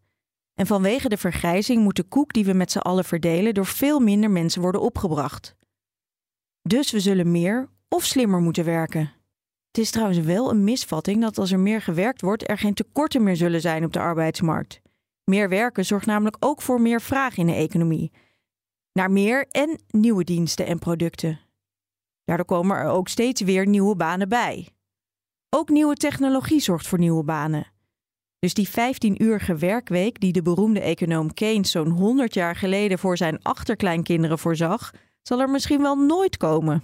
En 0.54 0.66
vanwege 0.66 1.08
de 1.08 1.16
vergrijzing 1.16 1.82
moet 1.82 1.96
de 1.96 2.08
koek 2.08 2.32
die 2.32 2.44
we 2.44 2.52
met 2.52 2.72
z'n 2.72 2.78
allen 2.78 3.04
verdelen 3.04 3.54
door 3.54 3.66
veel 3.66 4.00
minder 4.00 4.30
mensen 4.30 4.62
worden 4.62 4.80
opgebracht. 4.80 5.56
Dus 6.62 6.90
we 6.90 7.00
zullen 7.00 7.30
meer 7.30 7.68
of 7.88 8.04
slimmer 8.04 8.40
moeten 8.40 8.64
werken. 8.64 9.12
Het 9.68 9.78
is 9.78 9.90
trouwens 9.90 10.18
wel 10.18 10.50
een 10.50 10.64
misvatting 10.64 11.20
dat 11.20 11.38
als 11.38 11.52
er 11.52 11.60
meer 11.60 11.82
gewerkt 11.82 12.20
wordt, 12.20 12.48
er 12.48 12.58
geen 12.58 12.74
tekorten 12.74 13.22
meer 13.22 13.36
zullen 13.36 13.60
zijn 13.60 13.84
op 13.84 13.92
de 13.92 13.98
arbeidsmarkt. 13.98 14.80
Meer 15.24 15.48
werken 15.48 15.84
zorgt 15.84 16.06
namelijk 16.06 16.36
ook 16.40 16.62
voor 16.62 16.80
meer 16.80 17.00
vraag 17.00 17.36
in 17.36 17.46
de 17.46 17.54
economie. 17.54 18.12
Naar 18.92 19.10
meer 19.10 19.46
en 19.50 19.80
nieuwe 19.88 20.24
diensten 20.24 20.66
en 20.66 20.78
producten. 20.78 21.40
Daardoor 22.24 22.46
komen 22.46 22.76
er 22.76 22.88
ook 22.88 23.08
steeds 23.08 23.40
weer 23.40 23.66
nieuwe 23.66 23.96
banen 23.96 24.28
bij. 24.28 24.68
Ook 25.50 25.68
nieuwe 25.68 25.94
technologie 25.94 26.60
zorgt 26.60 26.86
voor 26.86 26.98
nieuwe 26.98 27.24
banen. 27.24 27.66
Dus 28.38 28.54
die 28.54 28.68
15-uurige 28.68 29.54
werkweek 29.56 30.20
die 30.20 30.32
de 30.32 30.42
beroemde 30.42 30.80
econoom 30.80 31.34
Keynes 31.34 31.70
zo'n 31.70 31.90
100 31.90 32.34
jaar 32.34 32.56
geleden 32.56 32.98
voor 32.98 33.16
zijn 33.16 33.42
achterkleinkinderen 33.42 34.38
voorzag, 34.38 34.92
zal 35.22 35.40
er 35.40 35.50
misschien 35.50 35.82
wel 35.82 35.96
nooit 35.96 36.36
komen. 36.36 36.82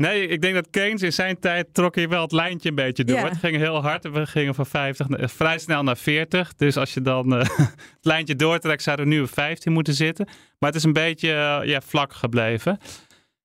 Nee, 0.00 0.26
ik 0.26 0.40
denk 0.40 0.54
dat 0.54 0.70
Keynes 0.70 1.02
in 1.02 1.12
zijn 1.12 1.38
tijd 1.38 1.74
trok 1.74 1.94
hier 1.94 2.08
wel 2.08 2.22
het 2.22 2.32
lijntje 2.32 2.68
een 2.68 2.74
beetje 2.74 3.04
door. 3.04 3.16
Ja. 3.16 3.28
Het 3.28 3.38
ging 3.38 3.56
heel 3.56 3.82
hard. 3.82 4.10
We 4.10 4.26
gingen 4.26 4.54
van 4.54 4.66
50 4.66 5.08
naar- 5.08 5.30
vrij 5.30 5.58
snel 5.58 5.82
naar 5.82 5.96
40. 5.96 6.54
Dus 6.54 6.76
als 6.76 6.94
je 6.94 7.02
dan 7.02 7.34
eh, 7.34 7.40
het 7.68 7.98
lijntje 8.00 8.36
doortrekt, 8.36 8.82
zouden 8.82 9.06
we 9.06 9.14
nu 9.14 9.20
op 9.20 9.30
15 9.32 9.72
moeten 9.72 9.94
zitten. 9.94 10.26
Maar 10.58 10.68
het 10.68 10.78
is 10.78 10.84
een 10.84 10.92
beetje 10.92 11.32
eh, 11.32 11.68
ja, 11.68 11.80
vlak 11.80 12.12
gebleven. 12.12 12.78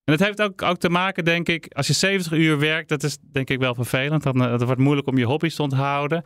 En 0.04 0.12
het 0.12 0.20
heeft 0.20 0.42
ook, 0.42 0.62
ook 0.62 0.78
te 0.78 0.88
maken, 0.88 1.24
denk 1.24 1.48
ik, 1.48 1.72
als 1.72 1.86
je 1.86 1.92
70 1.92 2.32
uur 2.32 2.58
werkt, 2.58 2.88
dat 2.88 3.02
is 3.02 3.18
denk 3.32 3.50
ik 3.50 3.58
wel 3.58 3.74
vervelend. 3.74 4.22
Dan 4.22 4.40
het 4.40 4.62
wordt 4.62 4.80
moeilijk 4.80 5.06
om 5.08 5.18
je 5.18 5.24
hobby's 5.24 5.54
te 5.54 5.62
onthouden. 5.62 6.24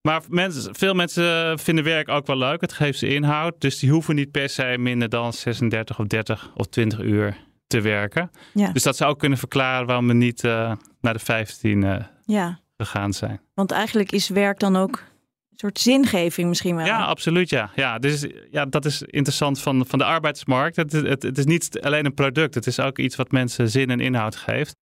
Maar 0.00 0.22
mensen, 0.28 0.74
veel 0.74 0.94
mensen 0.94 1.58
vinden 1.58 1.84
werk 1.84 2.08
ook 2.08 2.26
wel 2.26 2.38
leuk. 2.38 2.60
Het 2.60 2.72
geeft 2.72 2.98
ze 2.98 3.08
inhoud. 3.08 3.60
Dus 3.60 3.78
die 3.78 3.90
hoeven 3.90 4.14
niet 4.14 4.30
per 4.30 4.48
se 4.48 4.76
minder 4.78 5.08
dan 5.08 5.32
36 5.32 5.98
of 5.98 6.06
30 6.06 6.50
of 6.54 6.66
20 6.66 7.00
uur 7.00 7.45
te 7.66 7.80
werken. 7.80 8.30
Ja. 8.54 8.72
Dus 8.72 8.82
dat 8.82 8.96
zou 8.96 9.10
ook 9.10 9.18
kunnen 9.18 9.38
verklaren 9.38 9.86
waarom 9.86 10.06
we 10.06 10.14
niet 10.14 10.44
uh, 10.44 10.72
naar 11.00 11.12
de 11.12 11.18
15 11.18 11.82
uh, 11.82 11.96
ja. 12.24 12.60
gegaan 12.76 13.12
zijn. 13.12 13.40
Want 13.54 13.70
eigenlijk 13.70 14.12
is 14.12 14.28
werk 14.28 14.58
dan 14.58 14.76
ook 14.76 14.96
een 15.50 15.58
soort 15.58 15.78
zingeving 15.78 16.48
misschien 16.48 16.76
wel. 16.76 16.86
Ja, 16.86 17.04
absoluut. 17.04 17.50
Ja, 17.50 17.70
ja, 17.74 17.98
dus, 17.98 18.26
ja 18.50 18.66
dat 18.66 18.84
is 18.84 19.02
interessant 19.02 19.60
van, 19.60 19.86
van 19.86 19.98
de 19.98 20.04
arbeidsmarkt. 20.04 20.76
Het, 20.76 20.92
het, 20.92 21.22
het 21.22 21.38
is 21.38 21.44
niet 21.44 21.80
alleen 21.80 22.04
een 22.04 22.14
product. 22.14 22.54
Het 22.54 22.66
is 22.66 22.80
ook 22.80 22.98
iets 22.98 23.16
wat 23.16 23.30
mensen 23.30 23.70
zin 23.70 23.90
en 23.90 24.00
inhoud 24.00 24.36
geeft. 24.36 24.76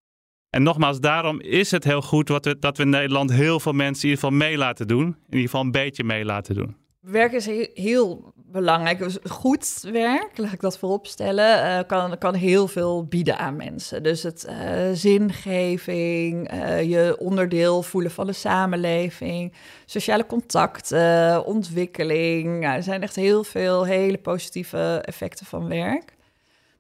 En 0.50 0.62
nogmaals, 0.62 1.00
daarom 1.00 1.40
is 1.40 1.70
het 1.70 1.84
heel 1.84 2.02
goed 2.02 2.28
wat 2.28 2.44
we, 2.44 2.58
dat 2.58 2.76
we 2.76 2.82
in 2.82 2.88
Nederland 2.88 3.32
heel 3.32 3.60
veel 3.60 3.72
mensen 3.72 4.02
in 4.02 4.08
ieder 4.08 4.24
geval 4.24 4.48
mee 4.48 4.56
laten 4.56 4.88
doen. 4.88 5.06
In 5.06 5.24
ieder 5.26 5.40
geval 5.40 5.60
een 5.60 5.70
beetje 5.70 6.04
mee 6.04 6.24
laten 6.24 6.54
doen. 6.54 6.76
Werk 7.00 7.32
is 7.32 7.46
heel 7.74 8.33
belangrijk. 8.54 9.18
Goed 9.28 9.80
werk, 9.92 10.38
laat 10.38 10.52
ik 10.52 10.60
dat 10.60 10.78
vooropstellen, 10.78 11.64
uh, 11.64 11.78
kan, 11.86 12.18
kan 12.18 12.34
heel 12.34 12.68
veel 12.68 13.04
bieden 13.04 13.38
aan 13.38 13.56
mensen. 13.56 14.02
Dus 14.02 14.22
het 14.22 14.46
uh, 14.48 14.56
zingeving, 14.92 16.52
uh, 16.52 16.82
je 16.82 17.16
onderdeel 17.18 17.82
voelen 17.82 18.10
van 18.10 18.26
de 18.26 18.32
samenleving, 18.32 19.52
sociale 19.84 20.26
contacten, 20.26 21.44
ontwikkeling. 21.44 22.60
Nou, 22.60 22.76
er 22.76 22.82
zijn 22.82 23.02
echt 23.02 23.16
heel 23.16 23.44
veel 23.44 23.84
hele 23.84 24.18
positieve 24.18 25.02
effecten 25.04 25.46
van 25.46 25.68
werk. 25.68 26.13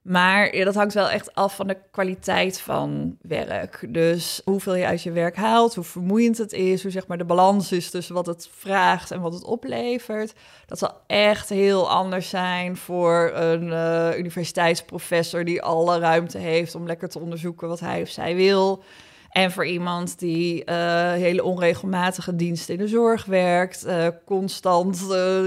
Maar 0.04 0.50
dat 0.52 0.74
hangt 0.74 0.94
wel 0.94 1.10
echt 1.10 1.34
af 1.34 1.56
van 1.56 1.66
de 1.66 1.76
kwaliteit 1.90 2.60
van 2.60 3.16
werk. 3.22 3.86
Dus 3.88 4.40
hoeveel 4.44 4.74
je 4.74 4.86
uit 4.86 5.02
je 5.02 5.12
werk 5.12 5.36
haalt, 5.36 5.74
hoe 5.74 5.84
vermoeiend 5.84 6.38
het 6.38 6.52
is, 6.52 6.82
hoe 6.82 6.90
zeg 6.90 7.06
maar 7.06 7.18
de 7.18 7.24
balans 7.24 7.72
is 7.72 7.90
tussen 7.90 8.14
wat 8.14 8.26
het 8.26 8.48
vraagt 8.52 9.10
en 9.10 9.20
wat 9.20 9.32
het 9.32 9.44
oplevert. 9.44 10.32
Dat 10.66 10.78
zal 10.78 10.92
echt 11.06 11.48
heel 11.48 11.90
anders 11.90 12.28
zijn 12.28 12.76
voor 12.76 13.30
een 13.34 13.66
uh, 13.66 14.18
universiteitsprofessor 14.18 15.44
die 15.44 15.62
alle 15.62 15.98
ruimte 15.98 16.38
heeft 16.38 16.74
om 16.74 16.86
lekker 16.86 17.08
te 17.08 17.18
onderzoeken 17.18 17.68
wat 17.68 17.80
hij 17.80 18.02
of 18.02 18.08
zij 18.08 18.34
wil. 18.34 18.82
En 19.30 19.50
voor 19.50 19.66
iemand 19.66 20.18
die 20.18 20.64
uh, 20.64 21.12
hele 21.12 21.44
onregelmatige 21.44 22.36
diensten 22.36 22.74
in 22.74 22.80
de 22.80 22.88
zorg 22.88 23.24
werkt, 23.24 23.86
uh, 23.86 24.06
constant 24.24 24.98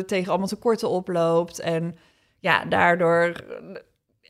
tegen 0.07 0.29
allemaal 0.29 0.47
tekorten 0.47 0.89
oploopt 0.89 1.59
en 1.59 1.97
ja, 2.39 2.65
daardoor 2.65 3.33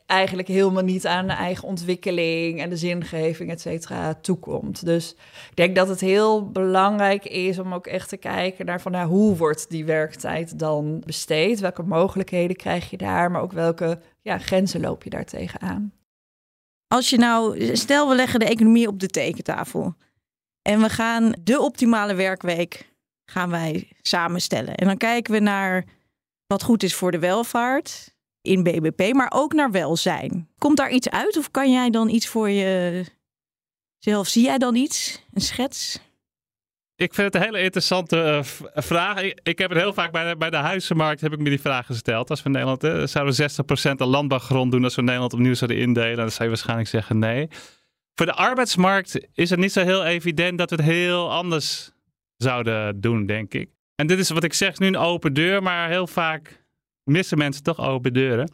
eigenlijk 0.08 0.48
helemaal 0.48 0.84
niet 0.84 1.08
aan 1.08 1.28
de 1.28 1.34
eigen 1.34 1.67
ontwikkeling 1.67 2.62
en 2.62 2.70
de 2.70 2.78
zingeving, 2.78 3.52
et 3.52 3.62
cetera, 3.62 4.13
toekomt. 4.13 4.86
Dus 4.86 5.12
ik 5.50 5.56
denk 5.56 5.76
dat 5.76 5.88
het 5.88 6.00
heel 6.00 6.52
belangrijk 6.52 7.26
is 7.26 7.60
om 7.60 7.74
ook 7.74 7.88
echt 7.88 8.10
te 8.10 8.17
kijken 8.17 8.65
naar 8.65 8.82
van 8.82 8.91
nou, 8.91 9.08
hoe 9.08 9.36
wordt 9.36 9.70
die 9.70 9.86
werktijd 9.86 10.60
dan 10.60 11.04
besteed? 11.06 11.60
Welke 11.60 11.84
mogelijkheden 11.84 12.56
krijg 12.56 12.89
je 12.89 12.98
daar, 12.98 13.32
maar 13.32 13.41
ook 13.41 13.52
welke 13.52 14.00
ja, 14.22 14.38
grenzen 14.38 14.82
loop 14.82 15.04
je 15.04 15.10
daar 15.10 15.26
tegenaan? 15.26 15.93
Als 16.88 17.10
je 17.10 17.17
nou, 17.17 17.76
stel 17.76 18.10
we 18.10 18.15
leggen 18.15 18.39
de 18.39 18.46
economie 18.46 18.88
op 18.88 19.00
de 19.00 19.08
tekentafel 19.08 19.96
en 20.62 20.82
we 20.82 20.89
gaan 20.89 21.34
de 21.43 21.60
optimale 21.60 22.13
werkweek 22.13 22.93
gaan 23.26 23.50
wij 23.50 23.91
samenstellen. 24.02 24.76
En 24.76 24.88
dan 24.88 24.98
kijken 24.98 25.34
we 25.34 25.39
naar 25.39 25.86
wat 26.46 26.63
goed 26.63 26.84
is 26.84 26.96
voor 26.96 27.12
de 27.12 27.20
welvaart 27.20 28.15
in 28.48 28.64
BBP, 28.64 29.14
maar 29.14 29.32
ook 29.36 29.54
naar 29.54 29.72
welzijn. 29.72 30.50
Komt 30.58 30.78
daar 30.78 30.92
iets 30.92 31.10
uit 31.10 31.38
of 31.38 31.52
kan 31.52 31.72
jij 31.72 31.90
dan 31.90 32.10
iets 32.10 32.28
voor 32.28 32.52
jezelf? 32.52 34.28
Zie 34.28 34.44
jij 34.44 34.58
dan 34.58 34.76
iets? 34.76 35.24
Een 35.34 35.42
schets? 35.42 36.00
Ik 36.96 37.14
vind 37.14 37.34
het 37.34 37.36
een 37.36 37.50
hele 37.50 37.64
interessante 37.64 38.18
uh, 38.18 38.40
vraag. 38.74 39.22
Ik, 39.22 39.58
heb 39.58 39.70
het 39.70 39.80
heel 39.80 39.94
vaak 39.94 40.12
bij 40.12 40.30
de, 40.30 40.38
bij 40.38 40.50
de 40.50 40.58
huizenmarkt 40.58 41.22
heb 41.22 41.34
ik 41.34 41.40
me 41.40 41.50
die 41.50 41.62
vraag 41.62 41.86
gesteld. 41.86 42.30
Als 42.30 42.44
we 42.44 42.50
Nederland, 42.50 42.84
uh, 42.84 43.06
zouden 43.06 43.36
we 43.36 43.64
60% 43.88 44.02
aan 44.02 44.08
landbouwgrond 44.08 44.72
doen 44.72 44.84
als 44.84 44.96
we 44.96 45.02
Nederland 45.02 45.34
opnieuw 45.34 45.54
zouden 45.54 45.80
indelen? 45.80 46.18
Dan 46.18 46.32
zou 46.32 46.44
je 46.44 46.50
waarschijnlijk 46.50 46.90
zeggen 46.90 47.20
nee. 47.20 47.48
Voor 48.16 48.26
de 48.26 48.34
arbeidsmarkt 48.34 49.28
is 49.34 49.50
het 49.50 49.60
niet 49.60 49.72
zo 49.72 49.84
heel 49.84 50.06
evident 50.06 50.58
dat 50.58 50.70
we 50.70 50.76
het 50.76 50.86
heel 50.86 51.32
anders 51.32 51.92
zouden 52.38 53.02
doen, 53.02 53.26
denk 53.26 53.54
ik. 53.54 53.70
En 53.96 54.08
dit 54.08 54.20
is 54.20 54.30
wat 54.30 54.44
ik 54.44 54.54
zeg 54.54 54.80
nu 54.80 54.88
een 54.88 54.98
open 54.98 55.34
deur, 55.34 55.64
maar 55.64 55.90
heel 55.90 56.08
vaak 56.08 56.66
missen 57.08 57.38
mensen 57.38 57.63
toch 57.63 57.80
open 57.80 58.13
deuren. 58.13 58.52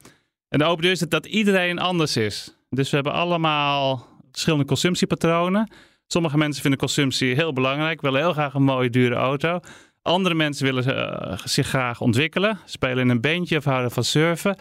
En 0.49 0.59
de 0.59 0.65
open 0.65 0.81
deur 0.81 0.91
is 0.91 0.99
dat 0.99 1.25
iedereen 1.25 1.79
anders 1.79 2.17
is. 2.17 2.55
Dus 2.69 2.89
we 2.89 2.95
hebben 2.95 3.13
allemaal 3.13 4.07
verschillende 4.31 4.65
consumptiepatronen. 4.65 5.71
Sommige 6.07 6.37
mensen 6.37 6.61
vinden 6.61 6.79
consumptie 6.79 7.35
heel 7.35 7.53
belangrijk, 7.53 8.01
willen 8.01 8.21
heel 8.21 8.33
graag 8.33 8.53
een 8.53 8.63
mooie 8.63 8.89
dure 8.89 9.15
auto. 9.15 9.59
Andere 10.01 10.35
mensen 10.35 10.65
willen 10.65 10.87
uh, 10.87 11.37
zich 11.43 11.67
graag 11.67 12.01
ontwikkelen, 12.01 12.59
spelen 12.65 12.97
in 12.97 13.09
een 13.09 13.21
bandje 13.21 13.57
of 13.57 13.63
houden 13.63 13.91
van 13.91 14.03
surfen. 14.03 14.55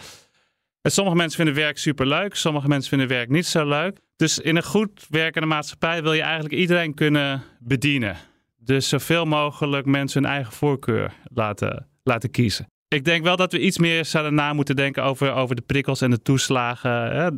En 0.82 0.90
sommige 0.90 1.16
mensen 1.16 1.36
vinden 1.36 1.54
werk 1.54 1.78
superleuk, 1.78 2.34
sommige 2.34 2.68
mensen 2.68 2.88
vinden 2.88 3.08
werk 3.08 3.28
niet 3.28 3.46
zo 3.46 3.68
leuk. 3.68 3.98
Dus 4.16 4.38
in 4.38 4.56
een 4.56 4.64
goed 4.64 5.06
werkende 5.08 5.48
maatschappij 5.48 6.02
wil 6.02 6.12
je 6.12 6.22
eigenlijk 6.22 6.54
iedereen 6.54 6.94
kunnen 6.94 7.42
bedienen. 7.58 8.16
Dus 8.56 8.88
zoveel 8.88 9.24
mogelijk 9.24 9.86
mensen 9.86 10.22
hun 10.22 10.32
eigen 10.32 10.52
voorkeur 10.52 11.12
laten, 11.24 11.88
laten 12.02 12.30
kiezen. 12.30 12.71
Ik 12.92 13.04
denk 13.04 13.24
wel 13.24 13.36
dat 13.36 13.52
we 13.52 13.60
iets 13.60 13.78
meer 13.78 14.04
zouden 14.04 14.34
na 14.34 14.52
moeten 14.52 14.76
denken 14.76 15.04
over, 15.04 15.32
over 15.32 15.56
de 15.56 15.62
prikkels 15.62 16.00
en 16.00 16.10
de 16.10 16.22
toeslagen. 16.22 17.16
Hè? 17.16 17.30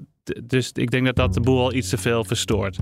Dus 0.45 0.71
ik 0.73 0.91
denk 0.91 1.07
dat 1.07 1.17
dat 1.17 1.35
de 1.35 1.41
boel 1.41 1.61
al 1.61 1.73
iets 1.73 1.89
te 1.89 1.97
veel 1.97 2.25
verstoort. 2.25 2.79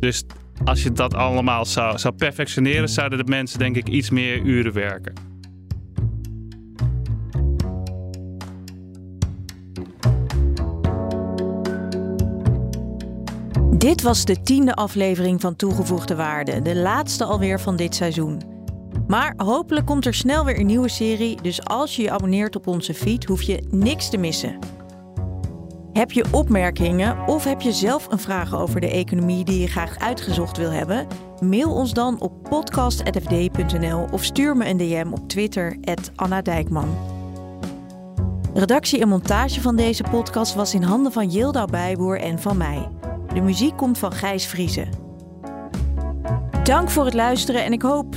Dus 0.00 0.24
als 0.64 0.82
je 0.82 0.92
dat 0.92 1.14
allemaal 1.14 1.64
zou, 1.64 1.98
zou 1.98 2.14
perfectioneren, 2.14 2.88
zouden 2.88 3.18
de 3.18 3.30
mensen 3.30 3.58
denk 3.58 3.76
ik 3.76 3.88
iets 3.88 4.10
meer 4.10 4.40
uren 4.40 4.72
werken. 4.72 5.12
Dit 13.78 14.02
was 14.02 14.24
de 14.24 14.42
tiende 14.42 14.74
aflevering 14.74 15.40
van 15.40 15.56
Toegevoegde 15.56 16.14
Waarde, 16.14 16.62
de 16.62 16.76
laatste 16.76 17.24
alweer 17.24 17.60
van 17.60 17.76
dit 17.76 17.94
seizoen. 17.94 18.53
Maar 19.06 19.34
hopelijk 19.36 19.86
komt 19.86 20.06
er 20.06 20.14
snel 20.14 20.44
weer 20.44 20.58
een 20.58 20.66
nieuwe 20.66 20.88
serie, 20.88 21.42
dus 21.42 21.64
als 21.64 21.96
je 21.96 22.02
je 22.02 22.10
abonneert 22.10 22.56
op 22.56 22.66
onze 22.66 22.94
feed, 22.94 23.24
hoef 23.24 23.42
je 23.42 23.66
niks 23.70 24.10
te 24.10 24.16
missen. 24.16 24.58
Heb 25.92 26.12
je 26.12 26.24
opmerkingen 26.30 27.26
of 27.26 27.44
heb 27.44 27.60
je 27.60 27.72
zelf 27.72 28.06
een 28.10 28.18
vraag 28.18 28.54
over 28.54 28.80
de 28.80 28.90
economie 28.90 29.44
die 29.44 29.60
je 29.60 29.66
graag 29.66 29.98
uitgezocht 29.98 30.56
wil 30.56 30.70
hebben? 30.70 31.06
Mail 31.40 31.72
ons 31.72 31.92
dan 31.92 32.20
op 32.20 32.42
podcast.fd.nl 32.48 34.06
of 34.10 34.24
stuur 34.24 34.56
me 34.56 34.68
een 34.68 34.76
DM 34.76 35.12
op 35.12 35.28
Twitter, 35.28 35.76
Anna 36.14 36.42
Dijkman. 36.42 36.88
Redactie 38.54 39.00
en 39.00 39.08
montage 39.08 39.60
van 39.60 39.76
deze 39.76 40.04
podcast 40.10 40.54
was 40.54 40.74
in 40.74 40.82
handen 40.82 41.12
van 41.12 41.30
Yilda 41.30 41.64
Bijboer 41.64 42.20
en 42.20 42.38
van 42.38 42.56
mij. 42.56 42.88
De 43.34 43.40
muziek 43.40 43.76
komt 43.76 43.98
van 43.98 44.12
Gijs 44.12 44.46
Vriezen. 44.46 44.88
Dank 46.62 46.90
voor 46.90 47.04
het 47.04 47.14
luisteren 47.14 47.64
en 47.64 47.72
ik 47.72 47.82
hoop 47.82 48.16